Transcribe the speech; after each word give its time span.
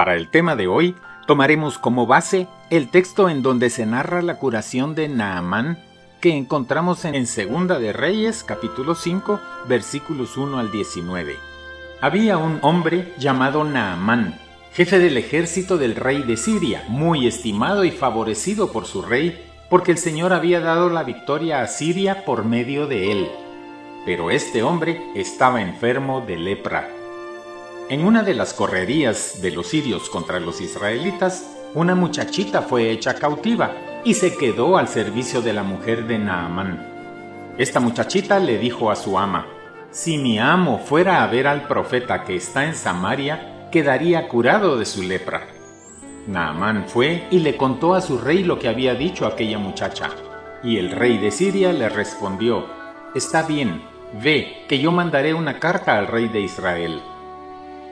Para 0.00 0.16
el 0.16 0.28
tema 0.28 0.56
de 0.56 0.66
hoy, 0.66 0.96
tomaremos 1.26 1.76
como 1.76 2.06
base 2.06 2.48
el 2.70 2.88
texto 2.88 3.28
en 3.28 3.42
donde 3.42 3.68
se 3.68 3.84
narra 3.84 4.22
la 4.22 4.38
curación 4.38 4.94
de 4.94 5.10
Naamán 5.10 5.78
que 6.22 6.34
encontramos 6.34 7.04
en 7.04 7.26
Segunda 7.26 7.78
de 7.78 7.92
Reyes, 7.92 8.42
capítulo 8.42 8.94
5, 8.94 9.38
versículos 9.68 10.38
1 10.38 10.58
al 10.58 10.72
19. 10.72 11.36
Había 12.00 12.38
un 12.38 12.60
hombre 12.62 13.12
llamado 13.18 13.62
Naamán, 13.62 14.40
jefe 14.72 14.98
del 14.98 15.18
ejército 15.18 15.76
del 15.76 15.94
rey 15.94 16.22
de 16.22 16.38
Siria, 16.38 16.82
muy 16.88 17.26
estimado 17.26 17.84
y 17.84 17.90
favorecido 17.90 18.72
por 18.72 18.86
su 18.86 19.02
rey, 19.02 19.50
porque 19.68 19.92
el 19.92 19.98
Señor 19.98 20.32
había 20.32 20.60
dado 20.60 20.88
la 20.88 21.02
victoria 21.02 21.60
a 21.60 21.66
Siria 21.66 22.24
por 22.24 22.46
medio 22.46 22.86
de 22.86 23.12
él. 23.12 23.28
Pero 24.06 24.30
este 24.30 24.62
hombre 24.62 24.98
estaba 25.14 25.60
enfermo 25.60 26.24
de 26.26 26.38
lepra. 26.38 26.88
En 27.90 28.04
una 28.04 28.22
de 28.22 28.34
las 28.34 28.54
correrías 28.54 29.42
de 29.42 29.50
los 29.50 29.66
sirios 29.66 30.10
contra 30.10 30.38
los 30.38 30.60
israelitas, 30.60 31.50
una 31.74 31.96
muchachita 31.96 32.62
fue 32.62 32.92
hecha 32.92 33.14
cautiva 33.14 33.74
y 34.04 34.14
se 34.14 34.36
quedó 34.36 34.78
al 34.78 34.86
servicio 34.86 35.42
de 35.42 35.52
la 35.52 35.64
mujer 35.64 36.06
de 36.06 36.16
Naamán. 36.16 36.86
Esta 37.58 37.80
muchachita 37.80 38.38
le 38.38 38.58
dijo 38.58 38.92
a 38.92 38.94
su 38.94 39.18
ama, 39.18 39.48
Si 39.90 40.18
mi 40.18 40.38
amo 40.38 40.78
fuera 40.78 41.24
a 41.24 41.26
ver 41.26 41.48
al 41.48 41.66
profeta 41.66 42.22
que 42.22 42.36
está 42.36 42.64
en 42.64 42.76
Samaria, 42.76 43.68
quedaría 43.72 44.28
curado 44.28 44.78
de 44.78 44.86
su 44.86 45.02
lepra. 45.02 45.48
Naamán 46.28 46.84
fue 46.86 47.26
y 47.32 47.40
le 47.40 47.56
contó 47.56 47.94
a 47.94 48.00
su 48.00 48.18
rey 48.18 48.44
lo 48.44 48.60
que 48.60 48.68
había 48.68 48.94
dicho 48.94 49.26
aquella 49.26 49.58
muchacha. 49.58 50.10
Y 50.62 50.76
el 50.76 50.92
rey 50.92 51.18
de 51.18 51.32
Siria 51.32 51.72
le 51.72 51.88
respondió, 51.88 52.66
Está 53.16 53.42
bien, 53.42 53.82
ve, 54.22 54.64
que 54.68 54.78
yo 54.78 54.92
mandaré 54.92 55.34
una 55.34 55.58
carta 55.58 55.98
al 55.98 56.06
rey 56.06 56.28
de 56.28 56.42
Israel. 56.42 57.00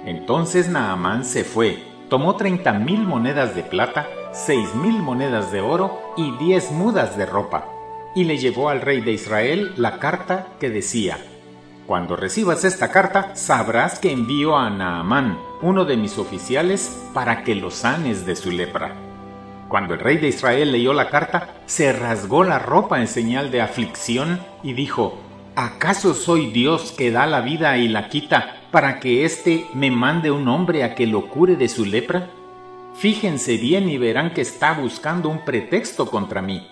Entonces 0.09 0.71
Naamán 0.71 1.23
se 1.23 1.45
fue, 1.45 1.83
tomó 2.09 2.37
treinta 2.37 2.73
mil 2.73 3.03
monedas 3.03 3.55
de 3.55 3.63
plata 3.63 4.09
seis 4.33 4.75
mil 4.75 5.03
monedas 5.03 5.53
de 5.53 5.61
oro 5.61 6.01
y 6.17 6.31
diez 6.39 6.73
mudas 6.73 7.19
de 7.19 7.27
ropa, 7.27 7.67
y 8.15 8.25
le 8.25 8.39
llevó 8.39 8.71
al 8.71 8.81
rey 8.81 9.03
de 9.03 9.13
Israel 9.13 9.75
la 9.77 9.99
carta 9.99 10.47
que 10.61 10.71
decía, 10.71 11.19
Cuando 11.87 12.17
recibas 12.17 12.65
esta 12.65 12.91
carta, 12.91 13.37
sabrás 13.37 13.99
que 13.99 14.11
envío 14.11 14.57
a 14.57 14.71
Naamán, 14.71 15.39
uno 15.61 15.85
de 15.85 15.99
mis 15.99 16.17
oficiales, 16.17 16.91
para 17.13 17.45
que 17.45 17.55
lo 17.55 17.71
sanes 17.71 18.25
de 18.25 18.35
su 18.35 18.51
lepra. 18.51 18.95
Cuando 19.69 19.93
el 19.93 20.01
rey 20.01 20.17
de 20.17 20.29
Israel 20.29 20.73
leyó 20.73 20.95
la 20.95 21.11
carta, 21.11 21.57
se 21.67 21.93
rasgó 21.93 22.45
la 22.45 22.59
ropa 22.59 22.99
en 23.01 23.09
señal 23.09 23.51
de 23.51 23.61
aflicción 23.61 24.41
y 24.63 24.73
dijo, 24.73 25.19
¿acaso 25.55 26.15
soy 26.15 26.51
Dios 26.51 26.93
que 26.93 27.11
da 27.11 27.27
la 27.27 27.43
vida 27.43 27.77
y 27.77 27.89
la 27.89 28.09
quita 28.09 28.58
para 28.71 29.01
que 29.01 29.25
éste 29.25 29.67
me 29.75 29.91
mande 29.91 30.31
un 30.31 30.49
hombre 30.49 30.85
a 30.85 30.95
que 30.95 31.07
lo 31.07 31.29
cure 31.29 31.57
de 31.57 31.69
su 31.69 31.85
lepra? 31.85 32.31
Fíjense 32.95 33.57
bien 33.57 33.89
y 33.89 33.99
verán 33.99 34.35
que 34.35 34.41
está 34.41 34.73
buscando 34.75 35.29
un 35.29 35.45
pretexto 35.45 36.07
contra 36.11 36.43
mí. 36.43 36.69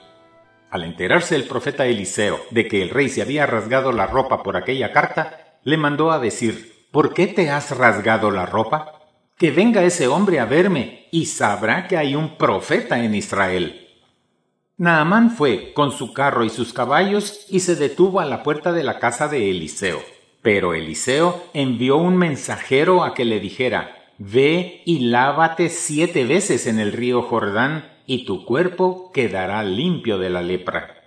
Al 0.71 0.85
enterarse 0.85 1.37
el 1.37 1.45
profeta 1.45 1.87
Eliseo 1.87 2.41
de 2.51 2.67
que 2.67 2.83
el 2.83 2.91
rey 2.91 3.09
se 3.09 3.23
había 3.23 3.47
rasgado 3.47 3.93
la 3.93 4.07
ropa 4.07 4.43
por 4.43 4.57
aquella 4.57 4.93
carta, 4.93 5.59
le 5.63 5.77
mandó 5.77 6.11
a 6.11 6.19
decir, 6.19 6.77
¿Por 6.97 7.13
qué 7.13 7.27
te 7.27 7.51
has 7.51 7.77
rasgado 7.77 8.31
la 8.31 8.47
ropa? 8.47 8.93
Que 9.37 9.51
venga 9.51 9.83
ese 9.83 10.09
hombre 10.09 10.41
a 10.41 10.47
verme 10.47 11.09
y 11.11 11.27
sabrá 11.27 11.87
que 11.89 11.99
hay 11.99 12.15
un 12.15 12.39
profeta 12.39 13.05
en 13.05 13.15
Israel. 13.15 13.89
Naamán 14.79 15.31
fue 15.31 15.75
con 15.75 15.93
su 15.93 16.15
carro 16.15 16.45
y 16.45 16.49
sus 16.49 16.73
caballos 16.73 17.47
y 17.51 17.61
se 17.61 17.77
detuvo 17.77 18.21
a 18.21 18.25
la 18.25 18.43
puerta 18.43 18.73
de 18.73 18.83
la 18.83 18.99
casa 18.99 19.29
de 19.29 19.51
Eliseo. 19.51 20.16
Pero 20.47 20.75
Eliseo 20.75 21.43
envió 21.55 21.97
un 21.97 22.17
mensajero 22.17 23.03
a 23.03 23.15
que 23.15 23.25
le 23.25 23.41
dijera, 23.41 24.13
Ve 24.17 24.81
y 24.85 25.01
lávate 25.01 25.69
siete 25.71 26.25
veces 26.25 26.69
en 26.69 26.79
el 26.79 26.93
río 26.93 27.23
Jordán, 27.23 27.91
y 28.07 28.27
tu 28.27 28.45
cuerpo 28.45 29.11
quedará 29.13 29.65
limpio 29.65 30.19
de 30.19 30.31
la 30.31 30.43
lepra. 30.43 31.03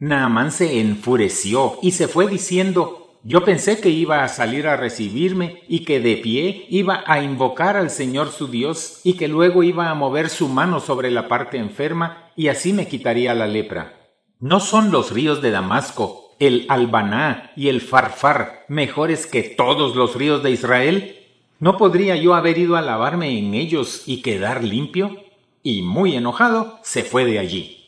Naamán 0.00 0.50
se 0.50 0.80
enfureció 0.80 1.78
y 1.82 1.92
se 1.92 2.08
fue 2.08 2.26
diciendo, 2.26 3.14
yo 3.22 3.44
pensé 3.44 3.80
que 3.80 3.90
iba 3.90 4.24
a 4.24 4.28
salir 4.28 4.66
a 4.66 4.76
recibirme 4.76 5.62
y 5.68 5.84
que 5.84 6.00
de 6.00 6.16
pie 6.16 6.66
iba 6.68 7.04
a 7.06 7.22
invocar 7.22 7.76
al 7.76 7.90
Señor 7.90 8.32
su 8.32 8.48
Dios 8.48 9.02
y 9.04 9.12
que 9.12 9.28
luego 9.28 9.62
iba 9.62 9.88
a 9.88 9.94
mover 9.94 10.28
su 10.30 10.48
mano 10.48 10.80
sobre 10.80 11.12
la 11.12 11.28
parte 11.28 11.58
enferma 11.58 12.32
y 12.34 12.48
así 12.48 12.72
me 12.72 12.88
quitaría 12.88 13.34
la 13.34 13.46
lepra. 13.46 13.94
¿No 14.40 14.58
son 14.58 14.90
los 14.90 15.12
ríos 15.12 15.42
de 15.42 15.52
Damasco, 15.52 16.27
el 16.38 16.66
Albaná 16.68 17.52
y 17.56 17.68
el 17.68 17.80
Farfar 17.80 18.64
mejores 18.68 19.26
que 19.26 19.42
todos 19.42 19.96
los 19.96 20.14
ríos 20.14 20.42
de 20.42 20.50
Israel? 20.50 21.16
¿No 21.60 21.76
podría 21.76 22.16
yo 22.16 22.34
haber 22.34 22.58
ido 22.58 22.76
a 22.76 22.82
lavarme 22.82 23.38
en 23.38 23.54
ellos 23.54 24.04
y 24.06 24.22
quedar 24.22 24.62
limpio? 24.62 25.24
Y 25.62 25.82
muy 25.82 26.14
enojado, 26.14 26.78
se 26.82 27.02
fue 27.02 27.24
de 27.24 27.38
allí. 27.38 27.84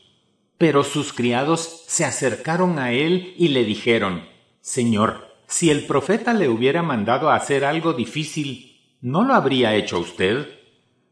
Pero 0.59 0.83
sus 0.83 1.13
criados 1.13 1.85
se 1.87 2.05
acercaron 2.05 2.79
a 2.79 2.93
él 2.93 3.35
y 3.39 3.49
le 3.49 3.65
dijeron, 3.65 4.25
Señor, 4.61 5.29
si 5.47 5.71
el 5.71 5.87
profeta 5.87 6.35
le 6.35 6.49
hubiera 6.49 6.83
mandado 6.83 7.31
a 7.31 7.37
hacer 7.37 7.65
algo 7.65 7.93
difícil, 7.93 8.81
¿no 9.01 9.25
lo 9.25 9.35
habría 9.35 9.75
hecho 9.75 9.99
usted? 9.99 10.49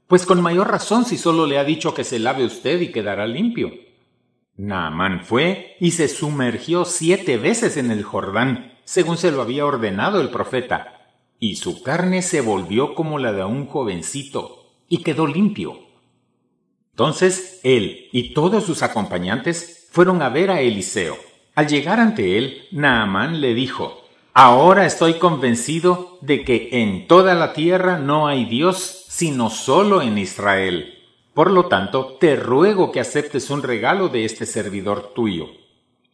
Pues 0.06 0.26
con 0.26 0.40
mayor 0.40 0.70
razón 0.70 1.04
si 1.04 1.16
solo 1.16 1.46
le 1.46 1.58
ha 1.58 1.64
dicho 1.64 1.94
que 1.94 2.04
se 2.04 2.18
lave 2.18 2.44
usted 2.44 2.80
y 2.80 2.92
quedará 2.92 3.26
limpio. 3.26 3.72
Naamán 4.58 5.24
fue 5.24 5.76
y 5.78 5.92
se 5.92 6.08
sumergió 6.08 6.84
siete 6.84 7.38
veces 7.38 7.76
en 7.76 7.92
el 7.92 8.02
Jordán, 8.02 8.74
según 8.84 9.16
se 9.16 9.30
lo 9.30 9.40
había 9.40 9.64
ordenado 9.64 10.20
el 10.20 10.30
profeta, 10.30 11.12
y 11.38 11.56
su 11.56 11.82
carne 11.84 12.22
se 12.22 12.40
volvió 12.40 12.96
como 12.96 13.20
la 13.20 13.32
de 13.32 13.44
un 13.44 13.66
jovencito, 13.66 14.66
y 14.88 15.04
quedó 15.04 15.28
limpio. 15.28 15.78
Entonces 16.90 17.60
él 17.62 18.08
y 18.10 18.34
todos 18.34 18.64
sus 18.64 18.82
acompañantes 18.82 19.86
fueron 19.92 20.20
a 20.22 20.28
ver 20.28 20.50
a 20.50 20.60
Eliseo. 20.60 21.16
Al 21.54 21.68
llegar 21.68 22.00
ante 22.00 22.36
él, 22.36 22.66
Naamán 22.72 23.40
le 23.40 23.54
dijo, 23.54 24.02
Ahora 24.34 24.86
estoy 24.86 25.14
convencido 25.14 26.18
de 26.20 26.44
que 26.44 26.68
en 26.72 27.06
toda 27.06 27.34
la 27.34 27.52
tierra 27.52 27.98
no 27.98 28.26
hay 28.26 28.44
Dios 28.44 29.04
sino 29.08 29.50
solo 29.50 30.02
en 30.02 30.18
Israel. 30.18 30.97
Por 31.38 31.52
lo 31.52 31.66
tanto, 31.66 32.16
te 32.18 32.34
ruego 32.34 32.90
que 32.90 32.98
aceptes 32.98 33.48
un 33.50 33.62
regalo 33.62 34.08
de 34.08 34.24
este 34.24 34.44
servidor 34.44 35.12
tuyo. 35.14 35.46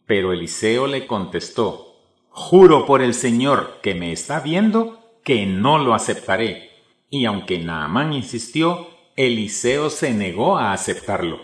Pero 0.05 0.31
Eliseo 0.31 0.85
le 0.85 1.07
contestó, 1.07 1.95
Juro 2.29 2.85
por 2.85 3.01
el 3.01 3.15
Señor 3.15 3.79
que 3.81 3.95
me 3.95 4.11
está 4.11 4.39
viendo 4.39 4.99
que 5.23 5.47
no 5.47 5.79
lo 5.79 5.95
aceptaré. 5.95 6.69
Y 7.09 7.25
aunque 7.25 7.57
Naamán 7.57 8.13
insistió, 8.13 8.87
Eliseo 9.15 9.89
se 9.89 10.13
negó 10.13 10.59
a 10.59 10.73
aceptarlo. 10.73 11.39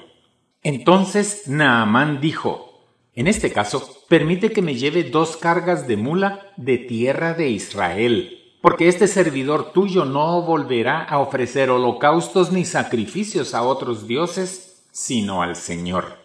Entonces 0.62 1.47
Naamán 1.47 2.22
dijo, 2.22 2.84
en 3.16 3.25
este 3.25 3.52
caso, 3.52 4.03
permite 4.08 4.52
que 4.52 4.62
me 4.62 4.75
lleve 4.75 5.06
dos 5.06 5.38
cargas 5.38 5.88
de 5.88 5.97
mula 5.97 6.53
de 6.56 6.78
tierra 6.78 7.34
de 7.34 7.50
Israel, 7.50 8.41
porque 8.62 8.88
este 8.88 9.08
servidor 9.08 9.72
tuyo 9.74 10.06
no 10.06 10.42
volverá 10.44 11.04
a 11.04 11.18
ofrecer 11.20 11.70
holocaustos 11.70 12.52
ni 12.52 12.64
sacrificios 12.64 13.56
a 13.56 13.64
otros 13.64 14.08
dioses, 14.08 14.86
sino 14.92 15.42
al 15.42 15.56
Señor. 15.56 16.20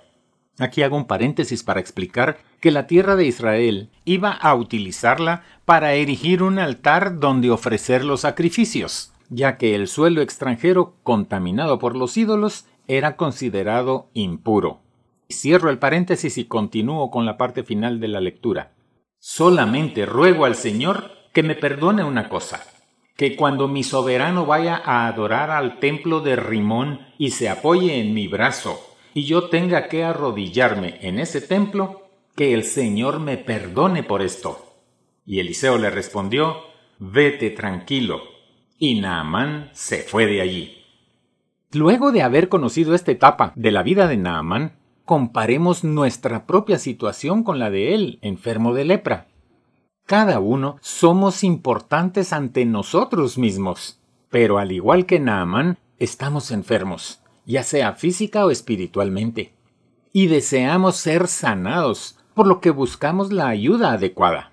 Aquí 0.58 0.82
hago 0.82 0.96
un 0.96 1.06
paréntesis 1.06 1.62
para 1.62 1.80
explicar 1.80 2.38
que 2.60 2.70
la 2.70 2.86
tierra 2.86 3.16
de 3.16 3.26
Israel 3.26 3.90
iba 4.04 4.32
a 4.32 4.54
utilizarla 4.54 5.42
para 5.64 5.94
erigir 5.94 6.42
un 6.42 6.58
altar 6.58 7.18
donde 7.20 7.50
ofrecer 7.50 8.04
los 8.04 8.22
sacrificios, 8.22 9.12
ya 9.28 9.58
que 9.58 9.74
el 9.74 9.88
suelo 9.88 10.22
extranjero 10.22 10.94
contaminado 11.02 11.78
por 11.78 11.96
los 11.96 12.16
ídolos 12.16 12.66
era 12.86 13.16
considerado 13.16 14.08
impuro. 14.14 14.80
Cierro 15.30 15.70
el 15.70 15.78
paréntesis 15.78 16.38
y 16.38 16.44
continúo 16.44 17.10
con 17.10 17.26
la 17.26 17.36
parte 17.36 17.62
final 17.62 18.00
de 18.00 18.08
la 18.08 18.20
lectura. 18.20 18.72
Solamente 19.18 20.06
ruego 20.06 20.44
al 20.44 20.54
Señor 20.54 21.10
que 21.36 21.42
me 21.42 21.54
perdone 21.54 22.02
una 22.02 22.30
cosa, 22.30 22.64
que 23.14 23.36
cuando 23.36 23.68
mi 23.68 23.82
soberano 23.82 24.46
vaya 24.46 24.80
a 24.82 25.06
adorar 25.06 25.50
al 25.50 25.80
templo 25.80 26.20
de 26.20 26.34
Rimón 26.34 27.00
y 27.18 27.32
se 27.32 27.50
apoye 27.50 28.00
en 28.00 28.14
mi 28.14 28.26
brazo, 28.26 28.80
y 29.12 29.26
yo 29.26 29.50
tenga 29.50 29.88
que 29.88 30.02
arrodillarme 30.02 30.96
en 31.02 31.18
ese 31.18 31.42
templo, 31.42 32.08
que 32.34 32.54
el 32.54 32.64
Señor 32.64 33.20
me 33.20 33.36
perdone 33.36 34.02
por 34.02 34.22
esto. 34.22 34.64
Y 35.26 35.40
Eliseo 35.40 35.76
le 35.76 35.90
respondió, 35.90 36.56
Vete 36.98 37.50
tranquilo. 37.50 38.22
Y 38.78 38.98
Naamán 38.98 39.68
se 39.74 40.04
fue 40.04 40.24
de 40.24 40.40
allí. 40.40 40.86
Luego 41.70 42.12
de 42.12 42.22
haber 42.22 42.48
conocido 42.48 42.94
esta 42.94 43.12
etapa 43.12 43.52
de 43.56 43.72
la 43.72 43.82
vida 43.82 44.08
de 44.08 44.16
Naamán, 44.16 44.78
comparemos 45.04 45.84
nuestra 45.84 46.46
propia 46.46 46.78
situación 46.78 47.42
con 47.42 47.58
la 47.58 47.68
de 47.68 47.94
él, 47.94 48.20
enfermo 48.22 48.72
de 48.72 48.86
lepra. 48.86 49.26
Cada 50.06 50.40
uno 50.40 50.78
somos 50.80 51.44
importantes 51.44 52.32
ante 52.32 52.64
nosotros 52.64 53.38
mismos, 53.38 53.98
pero 54.30 54.58
al 54.58 54.72
igual 54.72 55.04
que 55.04 55.20
Naamán, 55.20 55.78
estamos 55.98 56.50
enfermos 56.50 57.20
ya 57.46 57.62
sea 57.62 57.92
física 57.92 58.44
o 58.44 58.50
espiritualmente, 58.50 59.52
y 60.12 60.26
deseamos 60.26 60.96
ser 60.96 61.28
sanados, 61.28 62.18
por 62.34 62.46
lo 62.46 62.60
que 62.60 62.70
buscamos 62.70 63.32
la 63.32 63.48
ayuda 63.48 63.92
adecuada. 63.92 64.52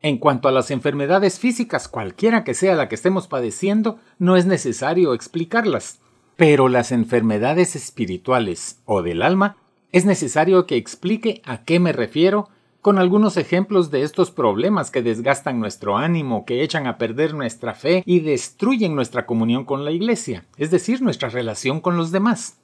En 0.00 0.18
cuanto 0.18 0.48
a 0.48 0.52
las 0.52 0.70
enfermedades 0.70 1.40
físicas, 1.40 1.88
cualquiera 1.88 2.44
que 2.44 2.54
sea 2.54 2.76
la 2.76 2.88
que 2.88 2.94
estemos 2.94 3.26
padeciendo, 3.26 3.98
no 4.18 4.36
es 4.36 4.46
necesario 4.46 5.12
explicarlas. 5.12 6.00
Pero 6.36 6.68
las 6.68 6.92
enfermedades 6.92 7.74
espirituales 7.74 8.78
o 8.84 9.02
del 9.02 9.22
alma, 9.22 9.56
es 9.90 10.04
necesario 10.04 10.66
que 10.66 10.76
explique 10.76 11.42
a 11.44 11.64
qué 11.64 11.80
me 11.80 11.92
refiero 11.92 12.48
con 12.88 12.98
algunos 12.98 13.36
ejemplos 13.36 13.90
de 13.90 14.00
estos 14.00 14.30
problemas 14.30 14.90
que 14.90 15.02
desgastan 15.02 15.60
nuestro 15.60 15.98
ánimo, 15.98 16.46
que 16.46 16.62
echan 16.62 16.86
a 16.86 16.96
perder 16.96 17.34
nuestra 17.34 17.74
fe 17.74 18.02
y 18.06 18.20
destruyen 18.20 18.94
nuestra 18.94 19.26
comunión 19.26 19.66
con 19.66 19.84
la 19.84 19.90
Iglesia, 19.90 20.46
es 20.56 20.70
decir, 20.70 21.02
nuestra 21.02 21.28
relación 21.28 21.82
con 21.82 21.98
los 21.98 22.12
demás. 22.12 22.62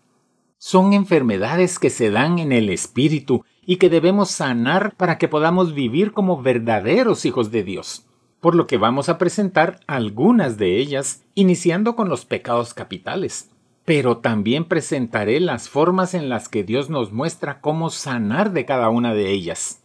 Son 0.56 0.94
enfermedades 0.94 1.79
que 1.79 1.91
se 1.91 2.11
dan 2.11 2.38
en 2.38 2.53
el 2.53 2.71
espíritu 2.71 3.44
y 3.67 3.76
que 3.76 3.91
debemos 3.91 4.31
sanar 4.31 4.94
para 4.97 5.19
que 5.19 5.29
podamos 5.29 5.75
vivir 5.75 6.12
como 6.12 6.41
verdaderos 6.41 7.26
hijos 7.26 7.50
de 7.50 7.62
Dios. 7.62 8.06
Por 8.41 8.55
lo 8.55 8.67
que 8.67 8.79
vamos 8.79 9.11
a 9.11 9.19
presentar 9.19 9.81
algunas 9.87 10.56
de 10.56 10.79
ellas, 10.79 11.23
iniciando 11.35 11.97
con 11.97 12.09
los 12.09 12.25
pecados 12.25 12.73
capitales. 12.73 13.50
Pero 13.85 14.17
también 14.17 14.65
presentaré 14.65 15.38
las 15.41 15.69
formas 15.69 16.15
en 16.15 16.31
las 16.31 16.49
que 16.49 16.65
Dios 16.65 16.88
nos 16.88 17.12
muestra 17.12 17.61
cómo 17.61 17.91
sanar 17.91 18.55
de 18.55 18.65
cada 18.65 18.88
una 18.88 19.12
de 19.12 19.31
ellas. 19.31 19.82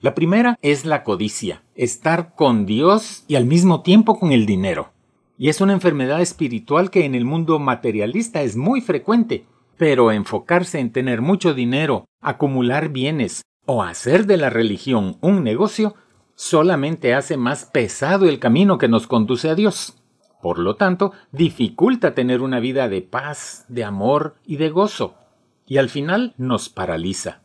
La 0.00 0.14
primera 0.14 0.60
es 0.62 0.84
la 0.84 1.02
codicia, 1.02 1.64
estar 1.74 2.36
con 2.36 2.66
Dios 2.66 3.24
y 3.26 3.34
al 3.34 3.46
mismo 3.46 3.82
tiempo 3.82 4.16
con 4.20 4.30
el 4.30 4.46
dinero. 4.46 4.92
Y 5.36 5.48
es 5.48 5.60
una 5.60 5.72
enfermedad 5.72 6.20
espiritual 6.20 6.90
que 6.90 7.04
en 7.04 7.16
el 7.16 7.24
mundo 7.24 7.58
materialista 7.58 8.42
es 8.42 8.56
muy 8.56 8.80
frecuente, 8.80 9.46
pero 9.76 10.12
enfocarse 10.12 10.78
en 10.78 10.92
tener 10.92 11.20
mucho 11.20 11.52
dinero, 11.52 12.04
acumular 12.20 12.90
bienes 12.90 13.42
o 13.66 13.82
hacer 13.82 14.26
de 14.26 14.36
la 14.36 14.50
religión 14.50 15.18
un 15.20 15.42
negocio 15.42 15.96
solamente 16.36 17.12
hace 17.12 17.36
más 17.36 17.64
pesado 17.64 18.28
el 18.28 18.38
camino 18.38 18.78
que 18.78 18.86
nos 18.86 19.08
conduce 19.08 19.48
a 19.48 19.56
Dios. 19.56 20.00
Por 20.40 20.60
lo 20.60 20.76
tanto, 20.76 21.10
dificulta 21.32 22.14
tener 22.14 22.40
una 22.40 22.60
vida 22.60 22.88
de 22.88 23.02
paz, 23.02 23.64
de 23.66 23.82
amor 23.82 24.36
y 24.46 24.58
de 24.58 24.70
gozo, 24.70 25.16
y 25.66 25.78
al 25.78 25.88
final 25.88 26.34
nos 26.38 26.68
paraliza. 26.68 27.42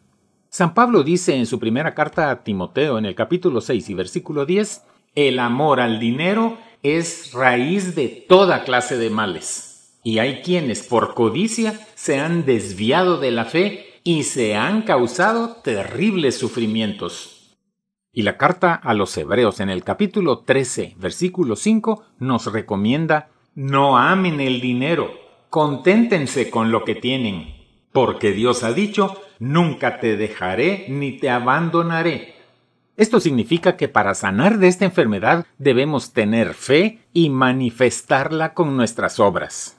San 0.53 0.75
Pablo 0.75 1.01
dice 1.01 1.35
en 1.35 1.47
su 1.47 1.57
primera 1.57 1.95
carta 1.95 2.29
a 2.29 2.43
Timoteo 2.43 2.99
en 2.99 3.07
el 3.07 3.15
capítulo 3.15 3.59
6 3.59 3.89
y 3.89 3.93
versículo 3.95 4.45
10, 4.45 4.83
el 5.15 5.39
amor 5.39 5.79
al 5.79 5.99
dinero 5.99 6.59
es 6.83 7.33
raíz 7.33 7.95
de 7.95 8.07
toda 8.29 8.63
clase 8.63 8.99
de 8.99 9.09
males 9.09 9.99
y 10.03 10.19
hay 10.19 10.43
quienes 10.43 10.83
por 10.83 11.15
codicia 11.15 11.87
se 11.95 12.19
han 12.19 12.45
desviado 12.45 13.17
de 13.17 13.31
la 13.31 13.45
fe 13.45 13.99
y 14.03 14.25
se 14.25 14.53
han 14.53 14.83
causado 14.83 15.55
terribles 15.63 16.37
sufrimientos. 16.37 17.57
Y 18.11 18.21
la 18.21 18.37
carta 18.37 18.75
a 18.75 18.93
los 18.93 19.17
Hebreos 19.17 19.59
en 19.59 19.71
el 19.71 19.83
capítulo 19.83 20.41
13, 20.41 20.97
versículo 20.99 21.55
5 21.55 22.03
nos 22.19 22.53
recomienda 22.53 23.31
no 23.55 23.97
amen 23.97 24.39
el 24.39 24.61
dinero, 24.61 25.09
conténtense 25.49 26.51
con 26.51 26.69
lo 26.71 26.83
que 26.83 26.93
tienen, 26.93 27.55
porque 27.91 28.33
Dios 28.33 28.63
ha 28.63 28.71
dicho, 28.71 29.19
nunca 29.43 29.99
te 29.99 30.15
dejaré 30.15 30.85
ni 30.87 31.17
te 31.17 31.29
abandonaré. 31.29 32.35
Esto 32.95 33.19
significa 33.19 33.75
que 33.75 33.89
para 33.89 34.13
sanar 34.13 34.57
de 34.57 34.67
esta 34.67 34.85
enfermedad 34.85 35.45
debemos 35.57 36.13
tener 36.13 36.53
fe 36.53 36.99
y 37.11 37.29
manifestarla 37.29 38.53
con 38.53 38.77
nuestras 38.77 39.19
obras. 39.19 39.77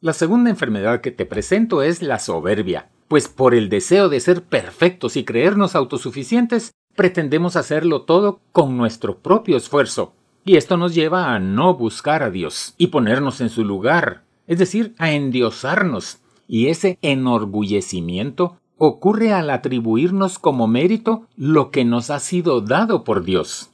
La 0.00 0.12
segunda 0.12 0.50
enfermedad 0.50 1.02
que 1.02 1.10
te 1.12 1.26
presento 1.26 1.82
es 1.82 2.02
la 2.02 2.18
soberbia, 2.18 2.88
pues 3.06 3.28
por 3.28 3.54
el 3.54 3.68
deseo 3.68 4.08
de 4.08 4.18
ser 4.18 4.42
perfectos 4.42 5.16
y 5.16 5.24
creernos 5.24 5.76
autosuficientes, 5.76 6.72
pretendemos 6.96 7.56
hacerlo 7.56 8.02
todo 8.02 8.40
con 8.50 8.76
nuestro 8.76 9.18
propio 9.18 9.56
esfuerzo, 9.56 10.14
y 10.44 10.56
esto 10.56 10.76
nos 10.76 10.94
lleva 10.94 11.34
a 11.34 11.38
no 11.38 11.74
buscar 11.74 12.22
a 12.22 12.30
Dios 12.30 12.74
y 12.78 12.88
ponernos 12.88 13.40
en 13.40 13.50
su 13.50 13.64
lugar, 13.64 14.24
es 14.46 14.58
decir, 14.58 14.94
a 14.98 15.12
endiosarnos, 15.12 16.20
y 16.48 16.68
ese 16.68 16.98
enorgullecimiento 17.02 18.59
ocurre 18.82 19.34
al 19.34 19.50
atribuirnos 19.50 20.38
como 20.38 20.66
mérito 20.66 21.26
lo 21.36 21.70
que 21.70 21.84
nos 21.84 22.08
ha 22.08 22.18
sido 22.18 22.62
dado 22.62 23.04
por 23.04 23.24
Dios. 23.24 23.68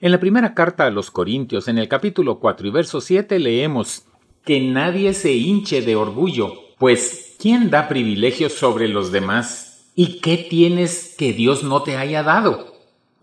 En 0.00 0.12
la 0.12 0.20
primera 0.20 0.52
carta 0.52 0.84
a 0.84 0.90
los 0.90 1.10
Corintios, 1.10 1.66
en 1.66 1.78
el 1.78 1.88
capítulo 1.88 2.38
4 2.38 2.68
y 2.68 2.70
verso 2.70 3.00
7, 3.00 3.38
leemos 3.38 4.04
que 4.44 4.60
nadie 4.60 5.14
se 5.14 5.32
hinche 5.32 5.80
de 5.80 5.96
orgullo, 5.96 6.52
pues 6.76 7.36
¿quién 7.38 7.70
da 7.70 7.88
privilegios 7.88 8.52
sobre 8.52 8.86
los 8.88 9.12
demás? 9.12 9.90
¿Y 9.94 10.20
qué 10.20 10.36
tienes 10.36 11.14
que 11.16 11.32
Dios 11.32 11.64
no 11.64 11.82
te 11.82 11.96
haya 11.96 12.22
dado? 12.22 12.74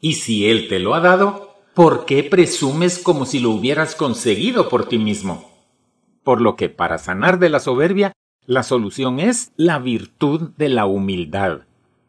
Y 0.01 0.13
si 0.13 0.47
Él 0.49 0.67
te 0.67 0.79
lo 0.79 0.95
ha 0.95 1.01
dado, 1.01 1.55
¿por 1.75 2.05
qué 2.05 2.23
presumes 2.23 2.97
como 2.97 3.27
si 3.27 3.37
lo 3.37 3.51
hubieras 3.51 3.93
conseguido 3.93 4.69
por 4.69 4.87
ti 4.87 4.97
mismo? 4.97 5.51
Por 6.23 6.41
lo 6.41 6.55
que 6.55 6.69
para 6.69 6.97
sanar 6.97 7.37
de 7.37 7.49
la 7.49 7.59
soberbia, 7.59 8.11
la 8.47 8.63
solución 8.63 9.19
es 9.19 9.51
la 9.57 9.79
virtud 9.79 10.51
de 10.57 10.69
la 10.69 10.85
humildad. 10.85 11.61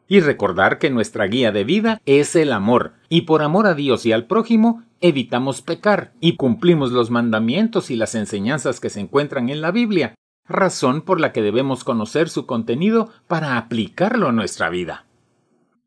Y 0.09 0.21
recordar 0.21 0.79
que 0.79 0.91
nuestra 0.91 1.27
guía 1.27 1.51
de 1.51 1.65
vida 1.65 2.01
es 2.07 2.37
el 2.37 2.53
amor, 2.53 2.93
y 3.09 3.23
por 3.23 3.43
amor 3.43 3.67
a 3.67 3.75
Dios 3.75 4.07
y 4.07 4.13
al 4.13 4.27
prójimo 4.27 4.83
evitamos 5.01 5.63
pecar 5.63 6.13
y 6.21 6.37
cumplimos 6.37 6.93
los 6.93 7.11
mandamientos 7.11 7.91
y 7.91 7.97
las 7.97 8.15
enseñanzas 8.15 8.81
que 8.81 8.91
se 8.91 9.01
encuentran 9.01 9.49
en 9.49 9.61
la 9.61 9.73
Biblia, 9.73 10.15
razón 10.49 11.03
por 11.03 11.21
la 11.21 11.33
que 11.33 11.43
debemos 11.43 11.83
conocer 11.83 12.29
su 12.29 12.47
contenido 12.47 13.11
para 13.27 13.59
aplicarlo 13.59 14.29
a 14.29 14.33
nuestra 14.33 14.71
vida. 14.71 15.07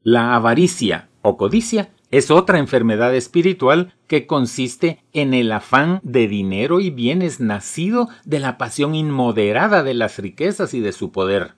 La 0.03 0.35
avaricia 0.35 1.09
o 1.21 1.37
codicia 1.37 1.89
es 2.11 2.31
otra 2.31 2.57
enfermedad 2.57 3.13
espiritual 3.15 3.93
que 4.07 4.25
consiste 4.25 5.03
en 5.13 5.33
el 5.33 5.51
afán 5.51 5.99
de 6.03 6.27
dinero 6.27 6.79
y 6.79 6.89
bienes 6.89 7.39
nacido 7.39 8.09
de 8.25 8.39
la 8.39 8.57
pasión 8.57 8.95
inmoderada 8.95 9.83
de 9.83 9.93
las 9.93 10.17
riquezas 10.17 10.73
y 10.73 10.79
de 10.79 10.91
su 10.91 11.11
poder. 11.11 11.53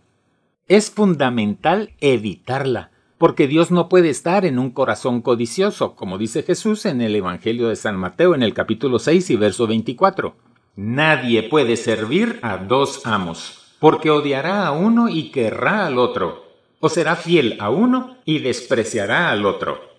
Es 0.68 0.92
fundamental 0.92 1.94
evitarla, 2.02 2.92
porque 3.18 3.48
Dios 3.48 3.72
no 3.72 3.88
puede 3.88 4.10
estar 4.10 4.46
en 4.46 4.60
un 4.60 4.72
corazón 4.72 5.22
codicioso, 5.22 5.96
como 5.96 6.18
dice 6.18 6.44
Jesús 6.44 6.86
en 6.86 7.02
el 7.02 7.16
Evangelio 7.16 7.70
de 7.70 7.76
San 7.78 7.96
Mateo 7.96 8.36
en 8.36 8.44
el 8.44 8.54
capítulo 8.54 9.00
6 9.00 9.30
y 9.30 9.36
verso 9.38 9.68
24. 9.68 10.36
Nadie 10.76 11.44
puede 11.44 11.78
servir 11.78 12.40
a 12.42 12.58
dos 12.58 13.06
amos, 13.06 13.76
porque 13.80 14.10
odiará 14.10 14.68
a 14.68 14.72
uno 14.72 15.08
y 15.08 15.32
querrá 15.32 15.86
al 15.86 15.98
otro, 15.98 16.46
o 16.80 16.90
será 16.90 17.16
fiel 17.16 17.58
a 17.60 17.70
uno 17.70 18.18
y 18.26 18.40
despreciará 18.40 19.32
al 19.32 19.46
otro. 19.46 19.91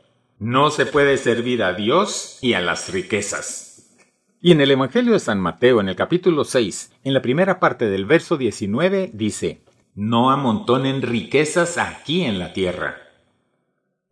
No 0.42 0.70
se 0.70 0.84
puede 0.84 1.16
servir 1.16 1.62
a 1.62 1.72
Dios 1.72 2.38
y 2.42 2.52
a 2.52 2.60
las 2.60 2.92
riquezas. 2.92 3.96
Y 4.40 4.52
en 4.52 4.60
el 4.60 4.72
Evangelio 4.72 5.12
de 5.12 5.20
San 5.20 5.40
Mateo, 5.40 5.80
en 5.80 5.88
el 5.88 5.96
capítulo 5.96 6.44
6, 6.44 6.92
en 7.04 7.14
la 7.14 7.22
primera 7.22 7.60
parte 7.60 7.88
del 7.88 8.04
verso 8.04 8.36
19, 8.36 9.12
dice, 9.14 9.62
No 9.94 10.30
amontonen 10.30 11.00
riquezas 11.00 11.78
aquí 11.78 12.22
en 12.22 12.38
la 12.38 12.52
tierra 12.52 13.02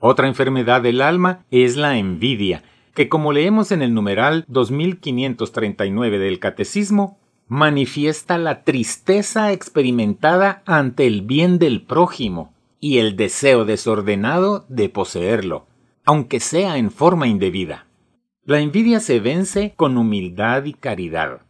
otra 0.02 0.28
enfermedad 0.28 0.80
del 0.80 1.02
alma 1.02 1.44
es 1.50 1.76
la 1.76 1.98
envidia, 1.98 2.64
que 2.94 3.10
como 3.10 3.34
leemos 3.34 3.70
en 3.70 3.82
el 3.82 3.92
numeral 3.92 4.46
2539 4.48 6.18
del 6.18 6.38
Catecismo, 6.38 7.18
manifiesta 7.48 8.38
la 8.38 8.64
tristeza 8.64 9.52
experimentada 9.52 10.62
ante 10.64 11.06
el 11.06 11.20
bien 11.20 11.58
del 11.58 11.82
prójimo 11.82 12.54
y 12.80 12.96
el 12.96 13.14
deseo 13.14 13.66
desordenado 13.66 14.64
de 14.70 14.88
poseerlo, 14.88 15.66
aunque 16.10 16.40
sea 16.40 16.76
en 16.76 16.90
forma 16.90 17.28
indebida. 17.28 17.86
La 18.44 18.58
envidia 18.58 18.98
se 18.98 19.20
vence 19.20 19.74
con 19.76 19.96
humildad 19.96 20.64
y 20.64 20.72
caridad. 20.72 21.42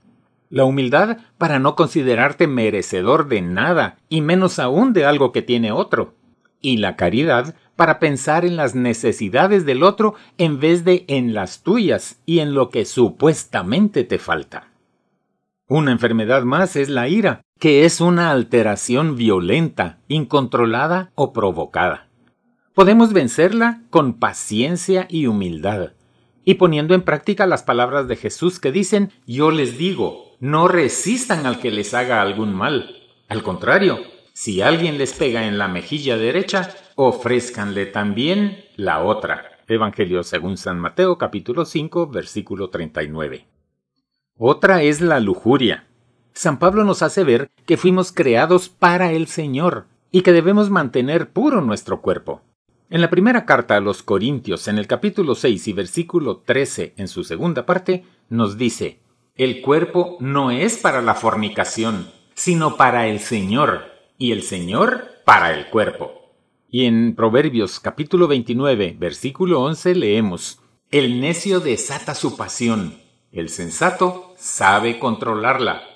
La 0.51 0.67
humildad 0.67 1.17
para 1.39 1.59
no 1.59 1.75
considerarte 1.75 2.47
merecedor 2.47 3.27
de 3.29 3.41
nada, 3.41 3.97
y 4.11 4.21
menos 4.21 4.59
aún 4.59 4.93
de 4.93 5.07
algo 5.07 5.33
que 5.33 5.41
tiene 5.41 5.73
otro. 5.73 6.13
Y 6.61 6.77
la 6.77 6.97
caridad 6.97 7.55
para 7.75 7.99
pensar 7.99 8.45
en 8.45 8.57
las 8.57 8.75
necesidades 8.75 9.65
del 9.65 9.83
otro 9.83 10.15
en 10.37 10.61
vez 10.61 10.85
de 10.85 11.07
en 11.09 11.33
las 11.33 11.63
tuyas 11.63 12.21
y 12.27 12.41
en 12.41 12.53
lo 12.53 12.69
que 12.69 12.85
supuestamente 12.85 14.05
te 14.05 14.19
falta. 14.19 14.69
Una 15.69 15.91
enfermedad 15.91 16.43
más 16.43 16.77
es 16.77 16.91
la 16.91 17.09
ira, 17.09 17.41
que 17.59 17.87
es 17.87 18.03
una 18.03 18.31
alteración 18.31 19.17
violenta, 19.17 20.01
incontrolada 20.07 21.13
o 21.15 21.33
provocada. 21.33 22.10
Podemos 22.75 23.13
vencerla 23.13 23.83
con 23.91 24.21
paciencia 24.21 25.07
y 25.11 25.27
humildad, 25.27 25.93
y 26.45 26.55
poniendo 26.55 26.95
en 26.95 27.03
práctica 27.03 27.47
las 27.47 27.65
palabras 27.65 28.07
de 28.07 28.15
Jesús 28.15 28.61
que 28.61 28.71
dicen, 28.71 29.11
yo 29.27 29.51
les 29.51 29.77
digo, 29.77 30.37
no 30.39 30.69
resistan 30.69 31.47
al 31.47 31.59
que 31.59 31.73
les 31.73 31.95
haga 31.95 32.23
algún 32.23 32.55
mal. 32.55 32.97
Al 33.29 33.43
contrario, 33.43 33.99
si 34.33 34.63
alguien 34.63 34.99
les 34.99 35.13
pega 35.15 35.49
en 35.49 35.59
la 35.59 35.67
mejilla 35.67 36.17
derecha, 36.17 36.73
ofrézcanle 36.95 37.87
también 37.87 38.65
la 38.77 39.03
otra. 39.03 39.47
Evangelio 39.67 40.23
según 40.23 40.57
San 40.57 40.79
Mateo 40.79 41.19
capítulo 41.19 41.65
5 41.65 42.07
versículo 42.07 42.71
39. 42.71 43.47
Otra 44.39 44.83
es 44.83 45.01
la 45.01 45.19
lujuria. 45.19 45.89
San 46.33 46.59
Pablo 46.61 46.85
nos 46.85 47.03
hace 47.03 47.25
ver 47.25 47.51
que 47.67 47.77
fuimos 47.77 48.13
creados 48.13 48.69
para 48.69 49.13
el 49.13 49.27
Señor 49.27 49.87
y 50.13 50.23
que 50.23 50.33
debemos 50.33 50.71
mantener 50.71 51.31
puro 51.31 51.61
nuestro 51.61 52.01
cuerpo. 52.01 52.43
En 52.93 53.01
la 53.01 53.09
primera 53.09 53.47
carta 53.47 53.77
a 53.77 53.81
los 53.81 54.03
Corintios, 54.03 54.67
en 54.67 54.77
el 54.77 54.89
capítulo 54.89 55.37
6 55.37 55.69
y 55.69 55.73
versículo 55.73 56.39
13, 56.39 56.95
en 56.97 57.07
su 57.07 57.23
segunda 57.23 57.65
parte, 57.65 58.05
nos 58.29 58.59
dice, 58.59 58.99
El 59.37 59.61
cuerpo 59.63 60.17
no 60.19 60.51
es 60.51 60.77
para 60.77 61.01
la 61.01 61.15
fornicación, 61.15 62.11
sino 62.35 62.77
para 62.77 63.07
el 63.07 63.21
Señor, 63.21 63.85
y 64.19 64.33
el 64.33 64.43
Señor 64.43 65.05
para 65.25 65.57
el 65.57 65.67
cuerpo. 65.67 66.33
Y 66.69 66.87
en 66.87 67.15
Proverbios 67.15 67.79
capítulo 67.79 68.27
29, 68.27 68.97
versículo 68.99 69.63
11 69.63 69.95
leemos, 69.95 70.59
El 70.91 71.21
necio 71.21 71.61
desata 71.61 72.17
su 72.17 72.37
pasión, 72.37 72.99
el 73.31 73.51
sensato 73.51 74.35
sabe 74.37 74.99
controlarla. 74.99 75.90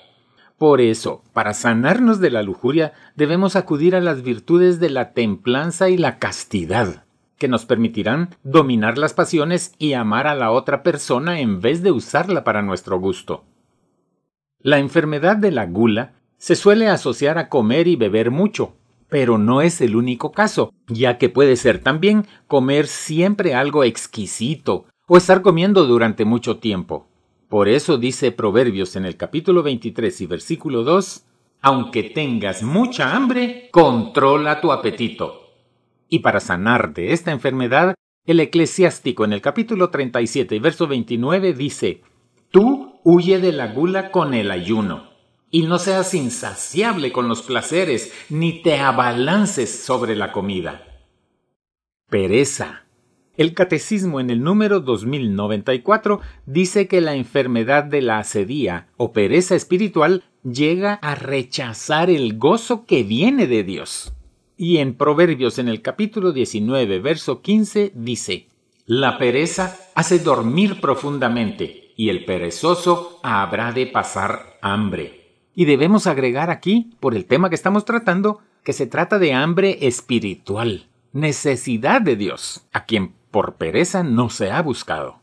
Por 0.57 0.79
eso, 0.79 1.21
para 1.33 1.53
sanarnos 1.53 2.19
de 2.19 2.31
la 2.31 2.41
lujuria, 2.41 2.93
debemos 3.15 3.55
acudir 3.55 3.95
a 3.95 4.01
las 4.01 4.21
virtudes 4.21 4.79
de 4.79 4.89
la 4.89 5.11
templanza 5.11 5.89
y 5.89 5.97
la 5.97 6.17
castidad, 6.17 7.05
que 7.37 7.49
nos 7.49 7.65
permitirán 7.65 8.29
dominar 8.43 8.97
las 8.97 9.13
pasiones 9.13 9.73
y 9.77 9.93
amar 9.93 10.27
a 10.27 10.35
la 10.35 10.51
otra 10.51 10.81
persona 10.81 11.41
en 11.41 11.59
vez 11.59 11.83
de 11.83 11.91
usarla 11.91 12.45
para 12.45 12.61
nuestro 12.61 12.99
gusto. 12.99 13.43
La 14.59 14.79
enfermedad 14.79 15.35
de 15.35 15.51
la 15.51 15.65
gula 15.65 16.13
se 16.37 16.55
suele 16.55 16.87
asociar 16.87 17.37
a 17.37 17.49
comer 17.49 17.87
y 17.87 17.97
beber 17.97 18.31
mucho, 18.31 18.75
pero 19.09 19.37
no 19.37 19.61
es 19.61 19.81
el 19.81 19.95
único 19.95 20.31
caso, 20.31 20.73
ya 20.87 21.17
que 21.17 21.29
puede 21.29 21.57
ser 21.57 21.79
también 21.79 22.25
comer 22.47 22.87
siempre 22.87 23.53
algo 23.53 23.83
exquisito 23.83 24.85
o 25.07 25.17
estar 25.17 25.41
comiendo 25.41 25.85
durante 25.85 26.23
mucho 26.23 26.57
tiempo. 26.57 27.07
Por 27.49 27.69
eso 27.69 27.97
dice 27.97 28.31
Proverbios 28.31 28.95
en 28.95 29.05
el 29.05 29.17
capítulo 29.17 29.61
23 29.61 30.21
y 30.21 30.25
versículo 30.25 30.83
2, 30.83 31.25
aunque 31.61 32.03
tengas 32.03 32.63
mucha 32.63 33.15
hambre, 33.15 33.69
controla 33.71 34.61
tu 34.61 34.71
apetito. 34.71 35.53
Y 36.09 36.19
para 36.19 36.39
sanar 36.39 36.93
de 36.93 37.13
esta 37.13 37.31
enfermedad, 37.31 37.95
el 38.25 38.39
eclesiástico 38.39 39.25
en 39.25 39.33
el 39.33 39.41
capítulo 39.41 39.91
37 39.91 40.55
y 40.55 40.59
verso 40.59 40.87
29 40.87 41.53
dice, 41.53 42.01
Tú 42.49 42.99
huye 43.03 43.39
de 43.39 43.51
la 43.51 43.67
gula 43.67 44.09
con 44.11 44.33
el 44.33 44.49
ayuno, 44.49 45.09
y 45.51 45.63
no 45.63 45.77
seas 45.77 46.15
insaciable 46.15 47.11
con 47.11 47.27
los 47.27 47.43
placeres, 47.43 48.11
ni 48.29 48.63
te 48.63 48.79
abalances 48.79 49.69
sobre 49.69 50.15
la 50.15 50.31
comida. 50.31 51.03
Pereza 52.09 52.84
el 53.37 53.53
catecismo 53.53 54.19
en 54.19 54.29
el 54.29 54.43
número 54.43 54.79
2094 54.79 56.21
dice 56.45 56.87
que 56.87 57.01
la 57.01 57.15
enfermedad 57.15 57.83
de 57.83 58.01
la 58.01 58.19
asedía 58.19 58.87
o 58.97 59.11
pereza 59.11 59.55
espiritual 59.55 60.23
llega 60.43 60.93
a 60.95 61.15
rechazar 61.15 62.09
el 62.09 62.37
gozo 62.37 62.85
que 62.85 63.03
viene 63.03 63.47
de 63.47 63.63
Dios. 63.63 64.13
Y 64.57 64.77
en 64.77 64.93
Proverbios 64.93 65.59
en 65.59 65.67
el 65.67 65.81
capítulo 65.81 66.31
19, 66.31 66.99
verso 66.99 67.41
15 67.41 67.91
dice, 67.93 68.47
La 68.85 69.17
pereza 69.17 69.77
hace 69.95 70.19
dormir 70.19 70.79
profundamente 70.79 71.93
y 71.97 72.09
el 72.09 72.25
perezoso 72.25 73.19
habrá 73.23 73.71
de 73.71 73.87
pasar 73.87 74.57
hambre. 74.61 75.25
Y 75.55 75.65
debemos 75.65 76.07
agregar 76.07 76.49
aquí, 76.49 76.91
por 76.99 77.15
el 77.15 77.25
tema 77.25 77.49
que 77.49 77.55
estamos 77.55 77.85
tratando, 77.85 78.39
que 78.63 78.73
se 78.73 78.87
trata 78.87 79.19
de 79.19 79.33
hambre 79.33 79.79
espiritual, 79.81 80.87
necesidad 81.13 82.01
de 82.01 82.15
Dios, 82.15 82.65
a 82.73 82.85
quien 82.85 83.13
por 83.35 83.55
pereza 83.55 84.01
no 84.01 84.29
se 84.29 84.49
ha 84.49 84.61
buscado. 84.61 85.19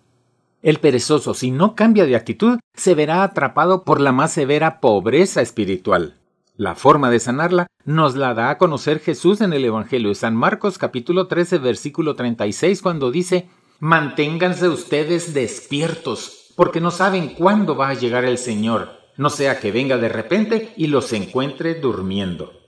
El 0.60 0.80
perezoso, 0.80 1.32
si 1.32 1.50
no 1.50 1.74
cambia 1.74 2.04
de 2.04 2.14
actitud, 2.14 2.58
se 2.74 2.94
verá 2.94 3.22
atrapado 3.22 3.84
por 3.84 4.02
la 4.02 4.12
más 4.12 4.34
severa 4.34 4.80
pobreza 4.80 5.40
espiritual. 5.40 6.18
La 6.58 6.74
forma 6.74 7.08
de 7.08 7.20
sanarla 7.20 7.68
nos 7.86 8.14
la 8.14 8.34
da 8.34 8.50
a 8.50 8.58
conocer 8.58 8.98
Jesús 8.98 9.40
en 9.40 9.54
el 9.54 9.64
Evangelio 9.64 10.10
de 10.10 10.14
San 10.14 10.36
Marcos 10.36 10.76
capítulo 10.76 11.26
13 11.26 11.56
versículo 11.56 12.14
36 12.14 12.82
cuando 12.82 13.10
dice 13.10 13.48
Manténganse 13.80 14.68
ustedes 14.68 15.32
despiertos, 15.32 16.52
porque 16.54 16.82
no 16.82 16.90
saben 16.90 17.30
cuándo 17.30 17.76
va 17.76 17.88
a 17.88 17.94
llegar 17.94 18.26
el 18.26 18.36
Señor, 18.36 18.90
no 19.16 19.30
sea 19.30 19.58
que 19.58 19.72
venga 19.72 19.96
de 19.96 20.10
repente 20.10 20.74
y 20.76 20.88
los 20.88 21.14
encuentre 21.14 21.76
durmiendo. 21.76 22.61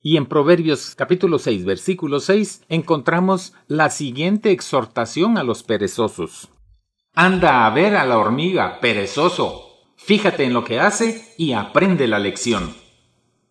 Y 0.00 0.16
en 0.16 0.26
Proverbios 0.26 0.94
capítulo 0.94 1.40
6 1.40 1.64
versículo 1.64 2.20
6 2.20 2.62
encontramos 2.68 3.54
la 3.66 3.90
siguiente 3.90 4.52
exhortación 4.52 5.38
a 5.38 5.42
los 5.42 5.64
perezosos. 5.64 6.50
Anda 7.14 7.66
a 7.66 7.70
ver 7.70 7.96
a 7.96 8.04
la 8.06 8.18
hormiga, 8.18 8.78
perezoso. 8.80 9.64
Fíjate 9.96 10.44
en 10.44 10.52
lo 10.52 10.62
que 10.62 10.78
hace 10.78 11.34
y 11.36 11.52
aprende 11.52 12.06
la 12.06 12.20
lección. 12.20 12.74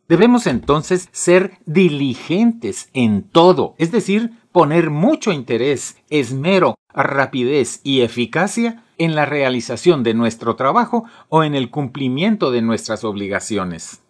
Debemos 0.08 0.48
entonces 0.48 1.10
ser 1.12 1.58
diligentes 1.66 2.90
en 2.94 3.24
todo, 3.24 3.76
es 3.78 3.92
decir, 3.92 4.32
poner 4.54 4.90
mucho 4.90 5.34
interés, 5.34 5.98
esmero, 6.10 6.76
rapidez 6.94 7.82
y 7.84 8.02
eficacia 8.02 8.86
en 8.98 9.16
la 9.16 9.26
realización 9.26 10.04
de 10.04 10.14
nuestro 10.14 10.56
trabajo 10.56 11.04
o 11.28 11.44
en 11.44 11.56
el 11.56 11.70
cumplimiento 11.70 12.52
de 12.52 12.62
nuestras 12.62 13.04
obligaciones. 13.04 14.02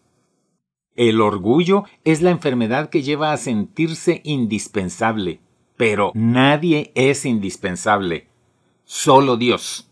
El 0.97 1.21
orgullo 1.21 1.83
es 2.05 2.23
la 2.23 2.31
enfermedad 2.31 2.89
que 2.89 3.03
lleva 3.03 3.31
a 3.31 3.37
sentirse 3.37 4.19
indispensable, 4.23 5.39
pero 5.77 6.11
nadie 6.15 6.91
es 6.95 7.23
indispensable, 7.23 8.27
solo 8.83 9.37
Dios. 9.37 9.91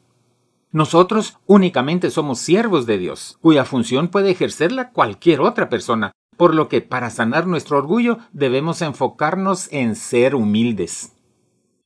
Nosotros 0.72 1.38
únicamente 1.46 2.10
somos 2.10 2.40
siervos 2.40 2.88
de 2.88 2.98
Dios, 2.98 3.38
cuya 3.40 3.66
función 3.66 4.08
puede 4.08 4.32
ejercerla 4.32 4.90
cualquier 4.90 5.42
otra 5.42 5.70
persona, 5.70 6.12
por 6.38 6.56
lo 6.56 6.70
que 6.70 6.82
para 6.82 7.12
sanar 7.12 7.46
nuestro 7.46 7.78
orgullo 7.78 8.18
debemos 8.34 8.82
enfocarnos 8.82 9.72
en 9.72 9.96
ser 9.96 10.34
humildes. 10.34 11.14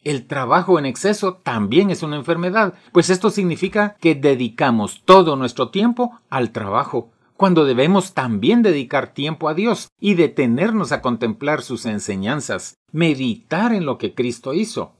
El 0.01 0.27
trabajo 0.27 0.79
en 0.79 0.85
exceso 0.85 1.33
también 1.43 1.89
es 1.89 2.03
una 2.03 2.15
enfermedad, 2.15 2.73
pues 2.93 3.09
esto 3.09 3.31
significa 3.31 3.97
que 3.99 4.15
dedicamos 4.15 5.01
todo 5.03 5.35
nuestro 5.35 5.71
tiempo 5.71 6.21
al 6.29 6.51
trabajo, 6.51 7.11
cuando 7.39 7.63
debemos 7.63 8.13
también 8.13 8.63
dedicar 8.63 9.13
tiempo 9.13 9.47
a 9.47 9.53
Dios 9.53 9.87
y 9.97 10.15
detenernos 10.15 10.91
a 10.91 11.01
contemplar 11.01 11.61
sus 11.61 11.85
enseñanzas, 11.85 12.75
meditar 12.91 13.71
en 13.73 13.85
lo 13.85 13.97
que 13.97 14.13
Cristo 14.13 14.53
hizo. 14.53 14.91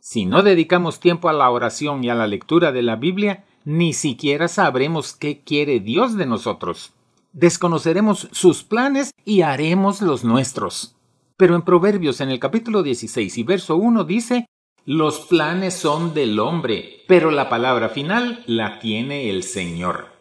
Si 0.00 0.24
no 0.24 0.42
dedicamos 0.42 1.00
tiempo 1.00 1.28
a 1.28 1.34
la 1.34 1.50
oración 1.50 2.02
y 2.02 2.08
a 2.08 2.14
la 2.14 2.26
lectura 2.26 2.72
de 2.72 2.80
la 2.80 2.96
Biblia, 2.96 3.44
ni 3.66 3.92
siquiera 3.92 4.48
sabremos 4.48 5.12
qué 5.12 5.42
quiere 5.42 5.80
Dios 5.80 6.16
de 6.16 6.24
nosotros. 6.24 6.94
Desconoceremos 7.34 8.26
sus 8.32 8.64
planes 8.64 9.10
y 9.26 9.42
haremos 9.42 10.00
los 10.00 10.24
nuestros. 10.24 10.96
Pero 11.36 11.56
en 11.56 11.60
Proverbios 11.60 12.22
en 12.22 12.30
el 12.30 12.40
capítulo 12.40 12.82
16 12.82 13.36
y 13.36 13.42
verso 13.42 13.76
1 13.76 14.04
dice, 14.04 14.46
Los 14.86 15.26
planes 15.26 15.74
son 15.74 16.14
del 16.14 16.40
hombre, 16.40 17.02
pero 17.06 17.30
la 17.30 17.50
palabra 17.50 17.90
final 17.90 18.42
la 18.46 18.78
tiene 18.78 19.28
el 19.28 19.42
Señor. 19.42 20.11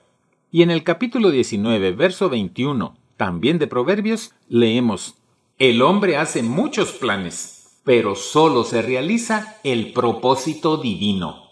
Y 0.53 0.63
en 0.63 0.70
el 0.70 0.84
capítulo 0.84 1.31
19, 1.31 1.93
verso 1.93 2.29
21, 2.29 2.98
también 3.15 3.58
de 3.58 3.67
Proverbios, 3.67 4.34
leemos, 4.50 5.15
El 5.58 5.81
hombre 5.81 6.17
hace 6.17 6.43
muchos 6.43 6.91
planes, 6.91 7.79
pero 7.86 8.15
solo 8.15 8.65
se 8.65 8.81
realiza 8.81 9.55
el 9.63 9.93
propósito 9.93 10.75
divino. 10.75 11.43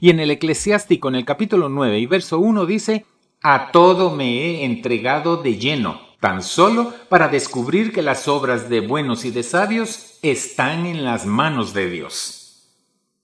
Y 0.00 0.10
en 0.10 0.18
el 0.18 0.32
eclesiástico, 0.32 1.06
en 1.06 1.14
el 1.14 1.24
capítulo 1.24 1.68
9 1.68 2.00
y 2.00 2.06
verso 2.06 2.40
1 2.40 2.66
dice, 2.66 3.06
A 3.40 3.70
todo 3.70 4.10
me 4.10 4.40
he 4.40 4.64
entregado 4.64 5.36
de 5.36 5.56
lleno, 5.56 6.00
tan 6.18 6.42
solo 6.42 6.92
para 7.08 7.28
descubrir 7.28 7.92
que 7.92 8.02
las 8.02 8.26
obras 8.26 8.68
de 8.68 8.80
buenos 8.80 9.24
y 9.24 9.30
de 9.30 9.44
sabios 9.44 10.18
están 10.22 10.86
en 10.86 11.04
las 11.04 11.24
manos 11.24 11.72
de 11.72 11.88
Dios. 11.88 12.43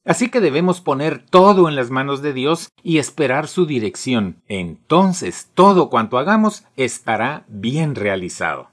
Así 0.05 0.31
que 0.31 0.41
debemos 0.41 0.81
poner 0.81 1.25
todo 1.25 1.69
en 1.69 1.77
las 1.77 1.91
manos 1.91 2.23
de 2.23 2.33
Dios 2.33 2.71
y 2.83 2.99
esperar 2.99 3.49
su 3.49 3.67
dirección. 3.67 4.37
Entonces 4.49 5.51
todo 5.55 5.91
cuanto 5.91 6.19
hagamos 6.19 6.65
estará 6.77 7.45
bien 7.49 7.95
realizado. 7.95 8.69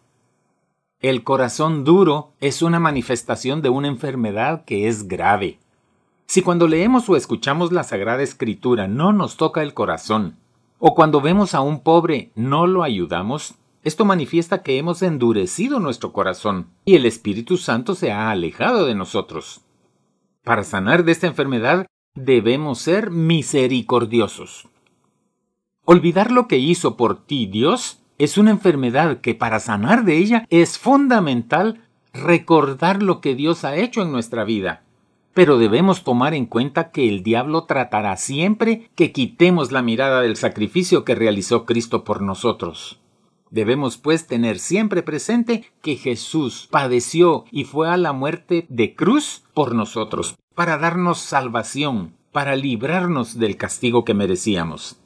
El 1.00 1.24
corazón 1.24 1.84
duro 1.84 2.32
es 2.40 2.62
una 2.62 2.80
manifestación 2.80 3.62
de 3.62 3.70
una 3.70 3.88
enfermedad 3.88 4.64
que 4.66 4.88
es 4.88 5.08
grave. 5.08 5.60
Si 6.26 6.42
cuando 6.42 6.68
leemos 6.68 7.08
o 7.10 7.16
escuchamos 7.16 7.72
la 7.72 7.84
Sagrada 7.84 8.24
Escritura 8.24 8.88
no 8.88 9.14
nos 9.14 9.38
toca 9.38 9.62
el 9.62 9.74
corazón, 9.74 10.38
o 10.80 10.96
cuando 10.96 11.22
vemos 11.22 11.54
a 11.54 11.62
un 11.62 11.82
pobre 11.82 12.32
no 12.36 12.68
lo 12.68 12.84
ayudamos, 12.84 13.56
esto 13.84 14.06
manifiesta 14.06 14.64
que 14.64 14.78
hemos 14.78 15.02
endurecido 15.02 15.80
nuestro 15.80 16.14
corazón 16.14 16.68
y 16.84 16.96
el 16.96 17.06
Espíritu 17.06 17.58
Santo 17.58 17.96
se 17.96 18.12
ha 18.12 18.32
alejado 18.32 18.86
de 18.86 18.96
nosotros. 18.96 19.62
Para 20.48 20.64
sanar 20.64 21.04
de 21.04 21.12
esta 21.12 21.28
enfermedad 21.28 21.88
debemos 22.16 22.80
ser 22.80 23.12
misericordiosos. 23.12 24.70
Olvidar 25.84 26.32
lo 26.32 26.48
que 26.48 26.58
hizo 26.58 26.96
por 26.96 27.26
ti 27.26 27.48
Dios 27.48 28.00
es 28.18 28.38
una 28.38 28.52
enfermedad 28.52 29.20
que 29.20 29.36
para 29.36 29.60
sanar 29.60 30.06
de 30.06 30.16
ella 30.16 30.46
es 30.50 30.80
fundamental 30.80 31.82
recordar 32.14 33.04
lo 33.04 33.20
que 33.20 33.36
Dios 33.36 33.66
ha 33.66 33.76
hecho 33.76 34.02
en 34.02 34.14
nuestra 34.14 34.46
vida. 34.46 34.84
Pero 35.34 35.58
debemos 35.58 36.06
tomar 36.06 36.34
en 36.34 36.46
cuenta 36.46 36.92
que 36.92 37.10
el 37.10 37.24
diablo 37.24 37.66
tratará 37.66 38.16
siempre 38.16 38.90
que 38.96 39.12
quitemos 39.12 39.74
la 39.74 39.82
mirada 39.82 40.22
del 40.22 40.38
sacrificio 40.38 41.04
que 41.04 41.14
realizó 41.14 41.66
Cristo 41.66 42.06
por 42.06 42.22
nosotros. 42.22 43.02
Debemos 43.50 43.98
pues 43.98 44.28
tener 44.28 44.60
siempre 44.60 45.04
presente 45.04 45.72
que 45.82 45.96
Jesús 45.96 46.68
padeció 46.70 47.46
y 47.52 47.64
fue 47.64 47.90
a 47.90 47.98
la 47.98 48.14
muerte 48.14 48.66
de 48.70 48.96
cruz 48.96 49.44
por 49.54 49.74
nosotros, 49.74 50.36
para 50.54 50.78
darnos 50.78 51.20
salvación, 51.20 52.14
para 52.32 52.56
librarnos 52.56 53.40
del 53.40 53.58
castigo 53.58 54.04
que 54.04 54.14
merecíamos. 54.14 55.00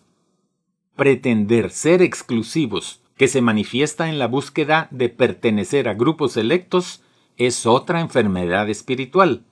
Pretender 0.96 1.70
ser 1.70 2.02
exclusivos, 2.02 3.02
que 3.16 3.28
se 3.28 3.42
manifiesta 3.42 4.10
en 4.10 4.18
la 4.18 4.28
búsqueda 4.28 4.88
de 4.90 5.10
pertenecer 5.10 5.88
a 5.88 5.94
grupos 5.94 6.34
selectos, 6.34 7.04
es 7.38 7.66
otra 7.66 8.02
enfermedad 8.02 8.70
espiritual. 8.70 9.44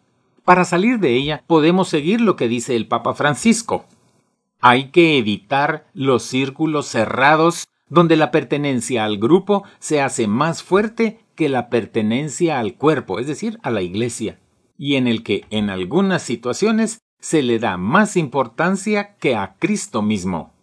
Para 0.43 0.65
salir 0.65 0.99
de 0.99 1.15
ella 1.15 1.43
podemos 1.45 1.87
seguir 1.89 2.21
lo 2.21 2.35
que 2.35 2.47
dice 2.47 2.75
el 2.75 2.87
Papa 2.87 3.13
Francisco. 3.13 3.85
Hay 4.59 4.89
que 4.89 5.17
evitar 5.17 5.85
los 5.93 6.23
círculos 6.23 6.87
cerrados 6.87 7.67
donde 7.89 8.15
la 8.15 8.31
pertenencia 8.31 9.03
al 9.03 9.17
grupo 9.17 9.63
se 9.79 10.01
hace 10.01 10.27
más 10.27 10.63
fuerte 10.63 11.19
que 11.35 11.49
la 11.49 11.69
pertenencia 11.69 12.59
al 12.59 12.75
cuerpo, 12.75 13.19
es 13.19 13.27
decir, 13.27 13.59
a 13.63 13.71
la 13.71 13.81
iglesia, 13.81 14.39
y 14.77 14.95
en 14.95 15.07
el 15.07 15.23
que 15.23 15.45
en 15.49 15.69
algunas 15.69 16.21
situaciones 16.21 17.01
se 17.19 17.43
le 17.43 17.59
da 17.59 17.77
más 17.77 18.15
importancia 18.15 19.15
que 19.17 19.35
a 19.35 19.55
Cristo 19.59 20.01
mismo. 20.01 20.53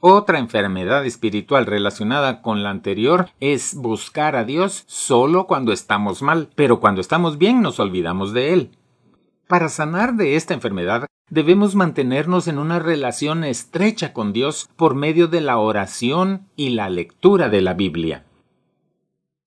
Otra 0.00 0.38
enfermedad 0.38 1.04
espiritual 1.04 1.66
relacionada 1.66 2.40
con 2.40 2.62
la 2.62 2.70
anterior 2.70 3.30
es 3.40 3.74
buscar 3.74 4.36
a 4.36 4.44
Dios 4.44 4.84
solo 4.86 5.48
cuando 5.48 5.72
estamos 5.72 6.22
mal, 6.22 6.50
pero 6.54 6.78
cuando 6.78 7.00
estamos 7.00 7.36
bien 7.36 7.60
nos 7.62 7.80
olvidamos 7.80 8.32
de 8.32 8.52
Él. 8.52 8.70
Para 9.48 9.70
sanar 9.70 10.14
de 10.14 10.36
esta 10.36 10.52
enfermedad 10.52 11.06
debemos 11.30 11.74
mantenernos 11.74 12.48
en 12.48 12.58
una 12.58 12.78
relación 12.78 13.44
estrecha 13.44 14.12
con 14.12 14.34
Dios 14.34 14.68
por 14.76 14.94
medio 14.94 15.26
de 15.26 15.40
la 15.40 15.56
oración 15.56 16.46
y 16.54 16.70
la 16.70 16.90
lectura 16.90 17.48
de 17.48 17.62
la 17.62 17.72
Biblia. 17.72 18.26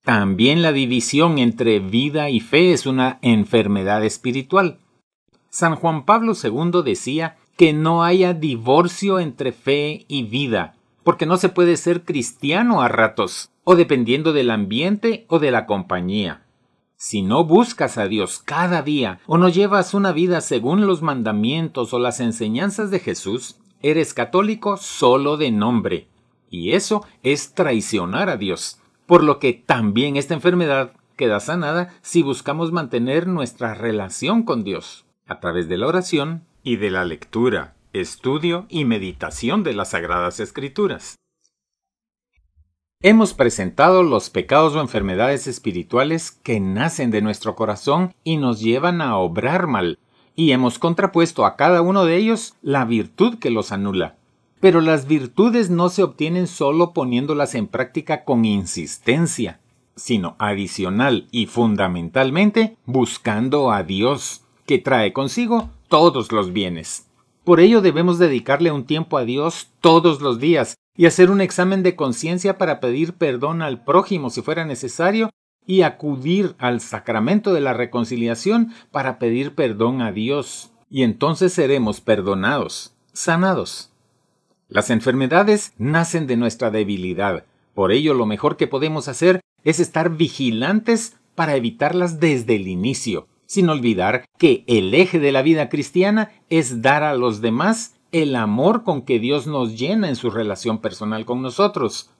También 0.04 0.64
la 0.64 0.72
división 0.72 1.38
entre 1.38 1.80
vida 1.80 2.32
y 2.32 2.40
fe 2.40 2.74
es 2.74 2.88
una 2.88 3.20
enfermedad 3.22 4.04
espiritual. 4.04 4.80
San 5.52 5.76
Juan 5.76 6.06
Pablo 6.06 6.34
II 6.34 6.82
decía 6.84 7.38
que 7.56 7.72
no 7.72 8.04
haya 8.04 8.34
divorcio 8.34 9.20
entre 9.20 9.52
fe 9.52 10.06
y 10.08 10.24
vida, 10.24 10.74
porque 11.04 11.28
no 11.28 11.38
se 11.38 11.50
puede 11.50 11.78
ser 11.78 12.04
cristiano 12.06 12.82
a 12.82 12.88
ratos, 12.88 13.52
o 13.64 13.76
dependiendo 13.76 14.34
del 14.34 14.50
ambiente 14.50 15.26
o 15.28 15.38
de 15.38 15.52
la 15.52 15.68
compañía. 15.68 16.42
Si 17.04 17.24
no 17.24 17.46
buscas 17.46 17.98
a 17.98 18.08
Dios 18.08 18.38
cada 18.38 18.84
día 18.84 19.22
o 19.26 19.40
no 19.40 19.50
llevas 19.50 19.96
una 19.96 20.12
vida 20.12 20.40
según 20.40 20.86
los 20.86 21.02
mandamientos 21.02 21.96
o 21.96 22.00
las 22.00 22.20
enseñanzas 22.20 22.92
de 22.92 23.00
Jesús, 23.00 23.56
eres 23.82 24.14
católico 24.14 24.78
solo 24.78 25.36
de 25.36 25.50
nombre. 25.50 26.08
Y 26.52 26.74
eso 26.74 27.04
es 27.24 27.56
traicionar 27.56 28.30
a 28.30 28.38
Dios. 28.38 28.80
Por 29.08 29.24
lo 29.24 29.40
que 29.40 29.54
también 29.54 30.16
esta 30.16 30.36
enfermedad 30.36 30.94
queda 31.18 31.40
sanada 31.40 31.92
si 32.04 32.22
buscamos 32.22 32.72
mantener 32.72 33.26
nuestra 33.26 33.74
relación 33.74 34.44
con 34.44 34.64
Dios 34.64 35.08
a 35.26 35.40
través 35.40 35.68
de 35.68 35.78
la 35.78 35.88
oración 35.88 36.46
y 36.62 36.76
de 36.76 36.92
la 36.92 37.04
lectura, 37.04 37.74
estudio 37.94 38.68
y 38.70 38.86
meditación 38.86 39.64
de 39.64 39.74
las 39.74 39.90
Sagradas 39.90 40.40
Escrituras. 40.40 41.16
Hemos 43.04 43.34
presentado 43.34 44.04
los 44.04 44.30
pecados 44.30 44.76
o 44.76 44.80
enfermedades 44.80 45.48
espirituales 45.48 46.30
que 46.30 46.60
nacen 46.60 47.10
de 47.10 47.24
nuestro 47.24 47.56
corazón 47.56 48.14
y 48.24 48.38
nos 48.38 48.60
llevan 48.60 49.02
a 49.02 49.18
obrar 49.18 49.66
mal, 49.66 49.98
y 50.36 50.52
hemos 50.52 50.78
contrapuesto 50.78 51.44
a 51.48 51.56
cada 51.56 51.82
uno 51.82 52.06
de 52.06 52.18
ellos 52.18 52.54
la 52.62 52.86
virtud 52.86 53.40
que 53.40 53.50
los 53.50 53.72
anula. 53.72 54.18
Pero 54.60 54.82
las 54.82 55.08
virtudes 55.08 55.72
no 55.72 55.90
se 55.90 56.04
obtienen 56.04 56.46
solo 56.46 56.94
poniéndolas 56.94 57.56
en 57.56 57.66
práctica 57.66 58.24
con 58.24 58.46
insistencia, 58.46 59.60
sino 59.96 60.36
adicional 60.38 61.28
y 61.32 61.48
fundamentalmente 61.48 62.78
buscando 62.86 63.72
a 63.72 63.82
Dios, 63.82 64.44
que 64.68 64.78
trae 64.78 65.12
consigo 65.12 65.72
todos 65.88 66.32
los 66.32 66.54
bienes. 66.54 67.08
Por 67.46 67.62
ello 67.62 67.82
debemos 67.82 68.20
dedicarle 68.20 68.72
un 68.72 68.86
tiempo 68.86 69.18
a 69.18 69.26
Dios 69.26 69.70
todos 69.82 70.22
los 70.22 70.40
días, 70.40 70.78
y 71.02 71.08
hacer 71.08 71.32
un 71.32 71.42
examen 71.42 71.82
de 71.82 71.96
conciencia 71.96 72.60
para 72.60 72.80
pedir 72.80 73.14
perdón 73.14 73.64
al 73.64 73.84
prójimo 73.84 74.30
si 74.30 74.44
fuera 74.44 74.66
necesario 74.66 75.32
y 75.66 75.82
acudir 75.82 76.54
al 76.60 76.80
sacramento 76.80 77.54
de 77.54 77.60
la 77.60 77.74
reconciliación 77.74 78.72
para 78.92 79.18
pedir 79.18 79.56
perdón 79.56 80.04
a 80.04 80.12
Dios. 80.12 80.70
Y 80.92 81.02
entonces 81.02 81.54
seremos 81.54 82.02
perdonados, 82.02 82.94
sanados. 83.14 83.90
Las 84.68 84.92
enfermedades 84.92 85.74
nacen 85.80 86.28
de 86.28 86.38
nuestra 86.38 86.70
debilidad. 86.70 87.46
Por 87.74 87.92
ello 87.92 88.14
lo 88.14 88.28
mejor 88.28 88.56
que 88.56 88.68
podemos 88.68 89.08
hacer 89.08 89.42
es 89.64 89.80
estar 89.80 90.12
vigilantes 90.18 91.18
para 91.34 91.56
evitarlas 91.56 92.20
desde 92.20 92.58
el 92.58 92.68
inicio, 92.68 93.28
sin 93.48 93.70
olvidar 93.70 94.26
que 94.38 94.64
el 94.68 94.94
eje 94.94 95.18
de 95.18 95.32
la 95.32 95.42
vida 95.42 95.68
cristiana 95.68 96.30
es 96.52 96.84
dar 96.84 97.02
a 97.02 97.16
los 97.16 97.42
demás 97.42 97.96
el 98.12 98.36
amor 98.36 98.84
con 98.84 99.04
que 99.04 99.20
Dios 99.20 99.48
nos 99.48 99.78
llena 99.78 100.10
en 100.10 100.16
su 100.16 100.30
relación 100.30 100.80
personal 100.80 101.26
con 101.26 101.42
nosotros. 101.42 102.12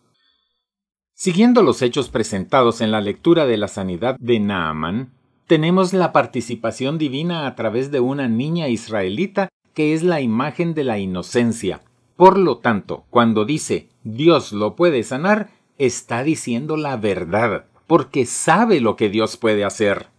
Siguiendo 1.14 1.62
los 1.62 1.82
hechos 1.82 2.10
presentados 2.10 2.82
en 2.82 2.92
la 2.92 3.02
lectura 3.02 3.46
de 3.46 3.58
la 3.58 3.68
sanidad 3.68 4.16
de 4.20 4.40
Naaman, 4.40 5.14
tenemos 5.48 5.94
la 5.94 6.14
participación 6.14 6.98
divina 6.98 7.46
a 7.46 7.56
través 7.56 7.92
de 7.92 8.00
una 8.00 8.28
niña 8.28 8.70
israelita 8.70 9.50
que 9.74 9.94
es 9.94 10.04
la 10.04 10.22
imagen 10.22 10.74
de 10.74 10.84
la 10.84 10.98
inocencia. 10.98 11.82
Por 12.16 12.38
lo 12.38 12.58
tanto, 12.58 13.06
cuando 13.10 13.46
dice 13.46 13.90
Dios 14.04 14.52
lo 14.52 14.76
puede 14.76 15.04
sanar, 15.04 15.50
está 15.78 16.24
diciendo 16.24 16.78
la 16.78 16.96
verdad, 16.98 17.66
porque 17.88 18.26
sabe 18.26 18.80
lo 18.80 18.96
que 18.96 19.10
Dios 19.10 19.38
puede 19.38 19.66
hacer. 19.66 20.11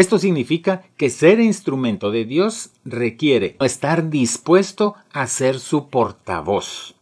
Esto 0.00 0.18
significa 0.18 0.80
que 0.96 1.10
ser 1.10 1.40
instrumento 1.40 2.10
de 2.10 2.24
Dios 2.24 2.70
requiere 2.86 3.56
estar 3.60 4.08
dispuesto 4.08 4.94
a 5.12 5.26
ser 5.26 5.60
su 5.60 5.90
portavoz. 5.90 6.94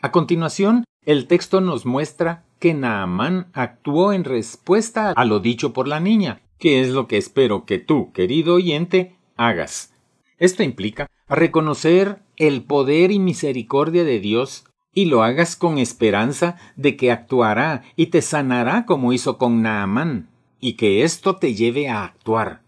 A 0.00 0.10
continuación, 0.10 0.84
el 1.04 1.26
texto 1.26 1.60
nos 1.60 1.84
muestra 1.84 2.46
que 2.60 2.72
Naamán 2.72 3.48
actuó 3.52 4.14
en 4.14 4.24
respuesta 4.24 5.10
a 5.10 5.24
lo 5.26 5.38
dicho 5.38 5.74
por 5.74 5.86
la 5.86 6.00
niña, 6.00 6.40
que 6.58 6.80
es 6.80 6.88
lo 6.88 7.08
que 7.08 7.18
espero 7.18 7.66
que 7.66 7.78
tú, 7.78 8.10
querido 8.12 8.54
oyente, 8.54 9.16
hagas. 9.36 9.92
Esto 10.38 10.62
implica 10.62 11.10
reconocer 11.28 12.20
el 12.38 12.62
poder 12.62 13.10
y 13.10 13.18
misericordia 13.18 14.02
de 14.02 14.18
Dios 14.20 14.64
y 14.94 15.04
lo 15.04 15.22
hagas 15.24 15.56
con 15.56 15.76
esperanza 15.76 16.56
de 16.76 16.96
que 16.96 17.12
actuará 17.12 17.82
y 17.96 18.06
te 18.06 18.22
sanará 18.22 18.86
como 18.86 19.12
hizo 19.12 19.36
con 19.36 19.60
Naamán 19.60 20.30
y 20.64 20.76
que 20.76 21.02
esto 21.02 21.36
te 21.36 21.54
lleve 21.54 21.90
a 21.90 22.04
actuar, 22.04 22.62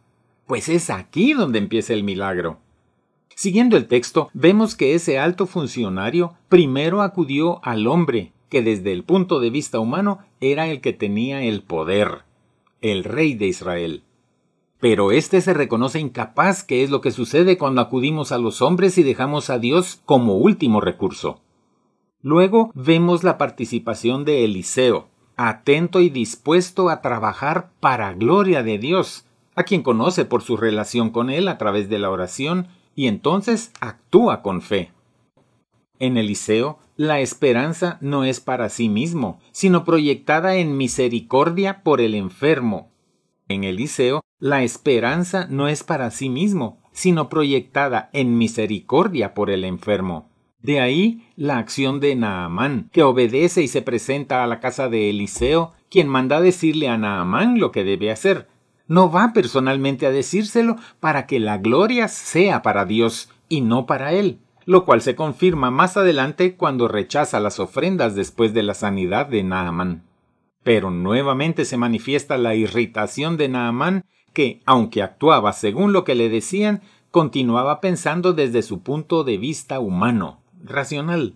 pues 0.46 0.68
es 0.68 0.90
aquí 0.90 1.32
donde 1.32 1.58
empieza 1.58 1.94
el 1.94 2.04
milagro. 2.04 2.58
Siguiendo 3.34 3.78
el 3.78 3.86
texto, 3.86 4.28
vemos 4.34 4.74
que 4.74 4.94
ese 4.94 5.18
alto 5.18 5.46
funcionario 5.46 6.34
primero 6.50 7.00
acudió 7.00 7.64
al 7.64 7.86
hombre, 7.86 8.34
que 8.50 8.60
desde 8.60 8.92
el 8.92 9.02
punto 9.02 9.40
de 9.40 9.48
vista 9.48 9.80
humano 9.80 10.18
era 10.42 10.68
el 10.68 10.82
que 10.82 10.92
tenía 10.92 11.42
el 11.42 11.62
poder, 11.62 12.24
el 12.82 13.02
rey 13.02 13.32
de 13.32 13.46
Israel. 13.46 14.02
Pero 14.78 15.10
éste 15.10 15.40
se 15.40 15.54
reconoce 15.54 15.98
incapaz, 15.98 16.64
que 16.64 16.82
es 16.82 16.90
lo 16.90 17.00
que 17.00 17.12
sucede 17.12 17.56
cuando 17.56 17.80
acudimos 17.80 18.30
a 18.30 18.36
los 18.36 18.60
hombres 18.60 18.98
y 18.98 19.04
dejamos 19.04 19.48
a 19.48 19.58
Dios 19.58 20.02
como 20.04 20.36
último 20.36 20.82
recurso. 20.82 21.40
Luego 22.20 22.72
vemos 22.74 23.24
la 23.24 23.38
participación 23.38 24.26
de 24.26 24.44
Eliseo, 24.44 25.08
atento 25.36 26.00
y 26.00 26.08
dispuesto 26.08 26.88
a 26.88 27.02
trabajar 27.02 27.70
para 27.80 28.12
gloria 28.14 28.62
de 28.62 28.78
Dios, 28.78 29.26
a 29.54 29.64
quien 29.64 29.82
conoce 29.82 30.24
por 30.24 30.42
su 30.42 30.56
relación 30.56 31.10
con 31.10 31.30
Él 31.30 31.48
a 31.48 31.58
través 31.58 31.88
de 31.88 31.98
la 31.98 32.10
oración, 32.10 32.68
y 32.94 33.06
entonces 33.08 33.72
actúa 33.80 34.42
con 34.42 34.62
fe. 34.62 34.92
En 35.98 36.16
Eliseo, 36.16 36.78
la 36.96 37.20
esperanza 37.20 37.98
no 38.00 38.24
es 38.24 38.40
para 38.40 38.68
sí 38.68 38.88
mismo, 38.88 39.40
sino 39.52 39.84
proyectada 39.84 40.56
en 40.56 40.76
misericordia 40.76 41.82
por 41.82 42.00
el 42.00 42.14
enfermo. 42.14 42.90
En 43.48 43.64
Eliseo, 43.64 44.22
la 44.38 44.62
esperanza 44.62 45.46
no 45.48 45.68
es 45.68 45.84
para 45.84 46.10
sí 46.10 46.28
mismo, 46.28 46.78
sino 46.92 47.28
proyectada 47.28 48.10
en 48.12 48.36
misericordia 48.38 49.34
por 49.34 49.50
el 49.50 49.64
enfermo. 49.64 50.28
De 50.62 50.80
ahí 50.80 51.22
la 51.36 51.58
acción 51.58 52.00
de 52.00 52.16
Naamán, 52.16 52.88
que 52.92 53.02
obedece 53.02 53.62
y 53.62 53.68
se 53.68 53.82
presenta 53.82 54.42
a 54.42 54.46
la 54.46 54.58
casa 54.58 54.88
de 54.88 55.10
Eliseo, 55.10 55.72
quien 55.90 56.08
manda 56.08 56.40
decirle 56.40 56.88
a 56.88 56.98
Naamán 56.98 57.60
lo 57.60 57.70
que 57.70 57.84
debe 57.84 58.10
hacer. 58.10 58.48
No 58.88 59.10
va 59.10 59.32
personalmente 59.32 60.06
a 60.06 60.10
decírselo 60.10 60.76
para 60.98 61.26
que 61.26 61.40
la 61.40 61.58
gloria 61.58 62.08
sea 62.08 62.62
para 62.62 62.84
Dios 62.84 63.30
y 63.48 63.60
no 63.60 63.86
para 63.86 64.12
él, 64.12 64.38
lo 64.64 64.84
cual 64.84 65.02
se 65.02 65.14
confirma 65.14 65.70
más 65.70 65.96
adelante 65.96 66.56
cuando 66.56 66.88
rechaza 66.88 67.38
las 67.38 67.60
ofrendas 67.60 68.14
después 68.14 68.54
de 68.54 68.62
la 68.62 68.74
sanidad 68.74 69.26
de 69.26 69.42
Naamán. 69.42 70.04
Pero 70.62 70.90
nuevamente 70.90 71.64
se 71.64 71.76
manifiesta 71.76 72.38
la 72.38 72.54
irritación 72.54 73.36
de 73.36 73.48
Naamán, 73.48 74.04
que, 74.32 74.62
aunque 74.66 75.02
actuaba 75.02 75.52
según 75.52 75.92
lo 75.92 76.02
que 76.04 76.14
le 76.14 76.28
decían, 76.28 76.82
continuaba 77.10 77.80
pensando 77.80 78.32
desde 78.32 78.62
su 78.62 78.80
punto 78.80 79.22
de 79.22 79.38
vista 79.38 79.78
humano 79.80 80.40
racional. 80.66 81.34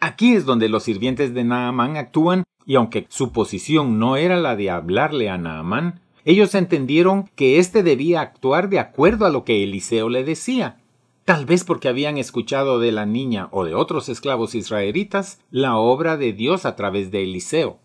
Aquí 0.00 0.34
es 0.34 0.44
donde 0.44 0.68
los 0.68 0.82
sirvientes 0.82 1.34
de 1.34 1.44
Naamán 1.44 1.96
actúan 1.96 2.44
Y 2.66 2.76
aunque 2.76 3.06
su 3.08 3.32
posición 3.32 3.98
no 3.98 4.16
era 4.16 4.36
la 4.36 4.56
de 4.56 4.70
hablarle 4.70 5.28
a 5.28 5.36
Naamán, 5.38 6.00
ellos 6.24 6.54
entendieron 6.54 7.30
que 7.36 7.58
éste 7.58 7.82
debía 7.82 8.22
actuar 8.22 8.70
de 8.70 8.78
acuerdo 8.78 9.26
a 9.26 9.30
lo 9.30 9.44
que 9.44 9.62
Eliseo 9.62 10.08
le 10.08 10.24
decía, 10.24 10.78
tal 11.26 11.44
vez 11.44 11.64
porque 11.64 11.88
habían 11.88 12.16
escuchado 12.16 12.78
de 12.78 12.92
la 12.92 13.04
niña 13.04 13.48
o 13.50 13.64
de 13.64 13.74
otros 13.74 14.08
esclavos 14.08 14.54
israelitas 14.54 15.40
la 15.50 15.76
obra 15.76 16.16
de 16.16 16.32
Dios 16.32 16.64
a 16.64 16.76
través 16.76 17.10
de 17.10 17.22
Eliseo. 17.22 17.78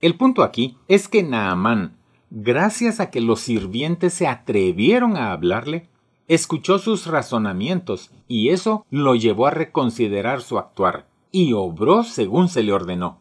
El 0.00 0.14
punto 0.14 0.44
aquí 0.44 0.76
es 0.86 1.08
que 1.08 1.24
Naamán, 1.24 1.96
gracias 2.30 3.00
a 3.00 3.10
que 3.10 3.20
los 3.20 3.40
sirvientes 3.40 4.14
se 4.14 4.28
atrevieron 4.28 5.16
a 5.16 5.32
hablarle, 5.32 5.88
escuchó 6.28 6.78
sus 6.78 7.06
razonamientos 7.06 8.10
y 8.28 8.50
eso 8.50 8.86
lo 8.90 9.14
llevó 9.14 9.46
a 9.46 9.50
reconsiderar 9.50 10.42
su 10.42 10.58
actuar 10.58 11.08
y 11.32 11.54
obró 11.54 12.04
según 12.04 12.48
se 12.48 12.62
le 12.62 12.72
ordenó. 12.72 13.18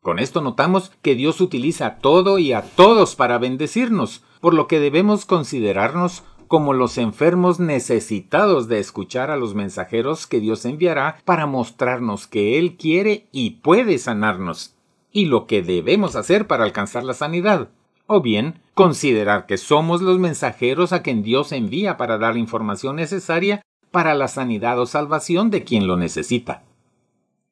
Con 0.00 0.18
esto 0.18 0.40
notamos 0.40 0.90
que 1.00 1.14
Dios 1.14 1.40
utiliza 1.40 1.98
todo 1.98 2.38
y 2.38 2.52
a 2.52 2.62
todos 2.62 3.14
para 3.14 3.38
bendecirnos, 3.38 4.24
por 4.40 4.52
lo 4.52 4.66
que 4.66 4.80
debemos 4.80 5.24
considerarnos 5.26 6.24
como 6.48 6.72
los 6.72 6.98
enfermos 6.98 7.60
necesitados 7.60 8.68
de 8.68 8.80
escuchar 8.80 9.30
a 9.30 9.36
los 9.36 9.54
mensajeros 9.54 10.26
que 10.26 10.40
Dios 10.40 10.64
enviará 10.64 11.18
para 11.24 11.46
mostrarnos 11.46 12.26
que 12.26 12.58
Él 12.58 12.76
quiere 12.76 13.28
y 13.32 13.50
puede 13.62 13.96
sanarnos, 13.98 14.74
y 15.12 15.26
lo 15.26 15.46
que 15.46 15.62
debemos 15.62 16.16
hacer 16.16 16.48
para 16.48 16.64
alcanzar 16.64 17.04
la 17.04 17.14
sanidad 17.14 17.70
o 18.06 18.20
bien 18.20 18.60
considerar 18.74 19.46
que 19.46 19.58
somos 19.58 20.02
los 20.02 20.18
mensajeros 20.18 20.92
a 20.92 21.02
quien 21.02 21.22
Dios 21.22 21.52
envía 21.52 21.96
para 21.96 22.18
dar 22.18 22.34
la 22.34 22.40
información 22.40 22.96
necesaria 22.96 23.62
para 23.90 24.14
la 24.14 24.28
sanidad 24.28 24.80
o 24.80 24.86
salvación 24.86 25.50
de 25.50 25.64
quien 25.64 25.86
lo 25.86 25.96
necesita. 25.96 26.64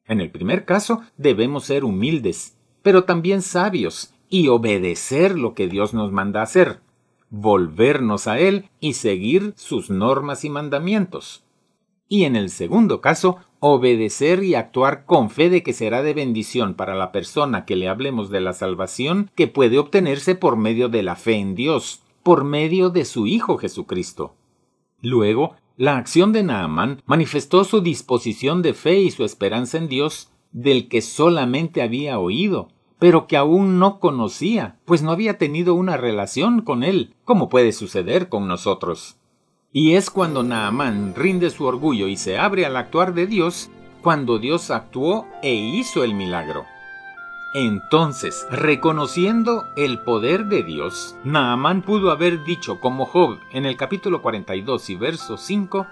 En 0.05 0.19
el 0.19 0.31
primer 0.31 0.65
caso 0.65 1.01
debemos 1.17 1.65
ser 1.65 1.83
humildes, 1.83 2.57
pero 2.81 3.03
también 3.03 3.41
sabios, 3.41 4.13
y 4.29 4.47
obedecer 4.47 5.37
lo 5.37 5.53
que 5.53 5.67
Dios 5.67 5.93
nos 5.93 6.11
manda 6.11 6.41
hacer, 6.41 6.79
volvernos 7.29 8.27
a 8.27 8.39
Él 8.39 8.69
y 8.79 8.93
seguir 8.93 9.53
sus 9.57 9.89
normas 9.89 10.43
y 10.45 10.49
mandamientos. 10.49 11.43
Y 12.07 12.23
en 12.23 12.35
el 12.35 12.49
segundo 12.49 13.01
caso, 13.01 13.37
obedecer 13.63 14.43
y 14.43 14.55
actuar 14.55 15.05
con 15.05 15.29
fe 15.29 15.51
de 15.51 15.61
que 15.61 15.71
será 15.71 16.01
de 16.01 16.15
bendición 16.15 16.73
para 16.73 16.95
la 16.95 17.11
persona 17.11 17.63
que 17.63 17.75
le 17.75 17.87
hablemos 17.87 18.31
de 18.31 18.41
la 18.41 18.53
salvación 18.53 19.29
que 19.35 19.47
puede 19.47 19.77
obtenerse 19.77 20.33
por 20.33 20.57
medio 20.57 20.89
de 20.89 21.03
la 21.03 21.15
fe 21.15 21.35
en 21.35 21.53
Dios, 21.53 22.01
por 22.23 22.43
medio 22.43 22.89
de 22.89 23.05
su 23.05 23.27
Hijo 23.27 23.59
Jesucristo. 23.59 24.33
Luego, 24.99 25.55
la 25.77 25.97
acción 25.97 26.33
de 26.33 26.41
Naamán 26.41 27.03
manifestó 27.05 27.63
su 27.63 27.81
disposición 27.81 28.63
de 28.63 28.73
fe 28.73 28.99
y 28.99 29.11
su 29.11 29.23
esperanza 29.23 29.77
en 29.77 29.87
Dios, 29.87 30.31
del 30.51 30.87
que 30.89 31.03
solamente 31.03 31.83
había 31.83 32.17
oído, 32.17 32.69
pero 32.97 33.27
que 33.27 33.37
aún 33.37 33.77
no 33.77 33.99
conocía, 33.99 34.79
pues 34.85 35.03
no 35.03 35.11
había 35.11 35.37
tenido 35.37 35.75
una 35.75 35.97
relación 35.97 36.63
con 36.63 36.83
él, 36.83 37.13
como 37.25 37.47
puede 37.47 37.73
suceder 37.73 38.27
con 38.27 38.47
nosotros. 38.47 39.20
Y 39.73 39.95
es 39.95 40.09
cuando 40.09 40.43
Naamán 40.43 41.15
rinde 41.15 41.49
su 41.49 41.65
orgullo 41.65 42.07
y 42.07 42.17
se 42.17 42.37
abre 42.37 42.65
al 42.65 42.75
actuar 42.75 43.13
de 43.13 43.25
Dios, 43.25 43.69
cuando 44.01 44.37
Dios 44.37 44.69
actuó 44.69 45.27
e 45.41 45.53
hizo 45.53 46.03
el 46.03 46.13
milagro. 46.13 46.65
Entonces, 47.53 48.45
reconociendo 48.49 49.65
el 49.77 49.99
poder 49.99 50.47
de 50.47 50.63
Dios, 50.63 51.15
Naamán 51.23 51.83
pudo 51.83 52.11
haber 52.11 52.43
dicho 52.43 52.81
como 52.81 53.05
Job 53.05 53.39
en 53.53 53.65
el 53.65 53.77
capítulo 53.77 54.21
42 54.21 54.89
y 54.89 54.95
verso 54.95 55.37
5, 55.37 55.87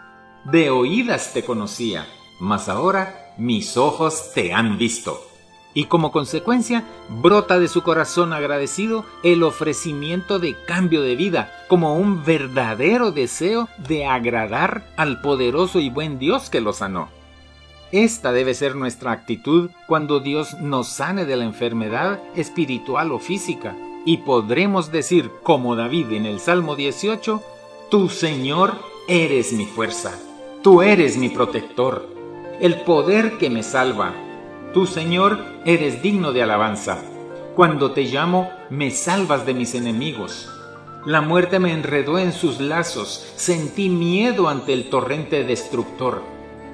De 0.45 0.69
oídas 0.69 1.33
te 1.33 1.45
conocía, 1.45 2.05
mas 2.41 2.67
ahora 2.67 3.33
mis 3.37 3.77
ojos 3.77 4.31
te 4.33 4.53
han 4.53 4.77
visto 4.77 5.28
y 5.73 5.85
como 5.85 6.11
consecuencia 6.11 6.83
brota 7.09 7.59
de 7.59 7.67
su 7.67 7.83
corazón 7.83 8.33
agradecido 8.33 9.05
el 9.23 9.43
ofrecimiento 9.43 10.39
de 10.39 10.55
cambio 10.65 11.01
de 11.01 11.15
vida 11.15 11.51
como 11.67 11.95
un 11.95 12.23
verdadero 12.23 13.11
deseo 13.11 13.69
de 13.87 14.05
agradar 14.05 14.85
al 14.97 15.21
poderoso 15.21 15.79
y 15.79 15.89
buen 15.89 16.17
Dios 16.19 16.49
que 16.49 16.61
lo 16.61 16.73
sanó. 16.73 17.09
Esta 17.91 18.31
debe 18.31 18.53
ser 18.53 18.75
nuestra 18.75 19.11
actitud 19.11 19.71
cuando 19.87 20.19
Dios 20.19 20.55
nos 20.59 20.89
sane 20.89 21.25
de 21.25 21.35
la 21.35 21.45
enfermedad 21.45 22.19
espiritual 22.35 23.11
o 23.11 23.19
física 23.19 23.75
y 24.05 24.17
podremos 24.17 24.91
decir 24.91 25.31
como 25.43 25.75
David 25.75 26.11
en 26.11 26.25
el 26.25 26.39
Salmo 26.39 26.75
18, 26.75 27.41
Tu 27.89 28.09
Señor 28.09 28.73
eres 29.07 29.53
mi 29.53 29.65
fuerza, 29.65 30.13
tú 30.61 30.83
eres 30.83 31.17
mi 31.17 31.29
protector, 31.29 32.07
el 32.59 32.81
poder 32.81 33.37
que 33.39 33.49
me 33.49 33.63
salva 33.63 34.13
Tú, 34.73 34.85
Señor, 34.85 35.39
eres 35.65 36.03
digno 36.03 36.31
de 36.31 36.43
alabanza. 36.43 36.99
Cuando 37.55 37.91
te 37.91 38.03
llamo, 38.03 38.51
me 38.69 38.91
salvas 38.91 39.45
de 39.47 39.55
mis 39.55 39.73
enemigos. 39.73 40.47
La 41.07 41.21
muerte 41.21 41.57
me 41.59 41.73
enredó 41.73 42.19
en 42.19 42.31
sus 42.31 42.59
lazos, 42.59 43.33
sentí 43.35 43.89
miedo 43.89 44.47
ante 44.47 44.73
el 44.73 44.89
torrente 44.91 45.43
destructor. 45.43 46.21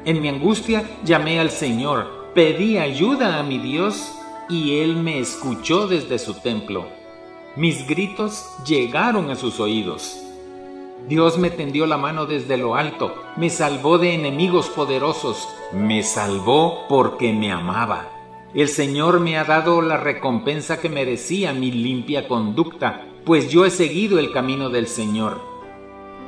En 0.04 0.22
mi 0.22 0.28
angustia 0.28 0.84
llamé 1.06 1.40
al 1.40 1.52
Señor, 1.52 2.32
pedí 2.34 2.78
ayuda 2.78 3.40
a 3.40 3.44
mi 3.44 3.60
Dios, 3.60 4.12
y 4.50 4.80
Él 4.80 4.98
me 4.98 5.20
escuchó 5.20 5.88
desde 5.88 6.20
su 6.20 6.34
templo. 6.34 6.88
Mis 7.56 7.88
gritos 7.88 8.46
llegaron 8.66 9.32
a 9.32 9.36
sus 9.36 9.62
oídos. 9.62 10.25
Dios 11.08 11.38
me 11.38 11.52
tendió 11.52 11.86
la 11.86 11.98
mano 11.98 12.26
desde 12.26 12.58
lo 12.58 12.76
alto, 12.76 13.14
me 13.38 13.52
salvó 13.52 14.00
de 14.00 14.16
enemigos 14.16 14.70
poderosos, 14.70 15.48
me 15.72 16.02
salvó 16.02 16.88
porque 16.90 17.32
me 17.32 17.52
amaba. 17.52 18.10
El 18.56 18.70
Señor 18.70 19.20
me 19.20 19.38
ha 19.38 19.44
dado 19.44 19.84
la 19.84 19.98
recompensa 19.98 20.80
que 20.80 20.90
merecía 20.90 21.54
mi 21.54 21.72
limpia 21.72 22.28
conducta, 22.28 23.06
pues 23.24 23.52
yo 23.52 23.66
he 23.66 23.70
seguido 23.70 24.18
el 24.18 24.32
camino 24.32 24.70
del 24.70 24.88
Señor. 24.88 25.42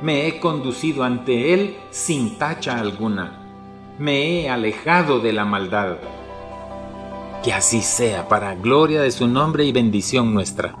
Me 0.00 0.28
he 0.28 0.38
conducido 0.38 1.02
ante 1.02 1.54
Él 1.54 1.76
sin 1.90 2.38
tacha 2.38 2.78
alguna. 2.78 3.96
Me 3.98 4.42
he 4.42 4.48
alejado 4.48 5.18
de 5.18 5.32
la 5.32 5.44
maldad. 5.44 5.96
Que 7.42 7.52
así 7.52 7.82
sea 7.82 8.28
para 8.28 8.54
gloria 8.54 9.02
de 9.02 9.10
su 9.10 9.26
nombre 9.26 9.64
y 9.64 9.72
bendición 9.72 10.32
nuestra. 10.32 10.76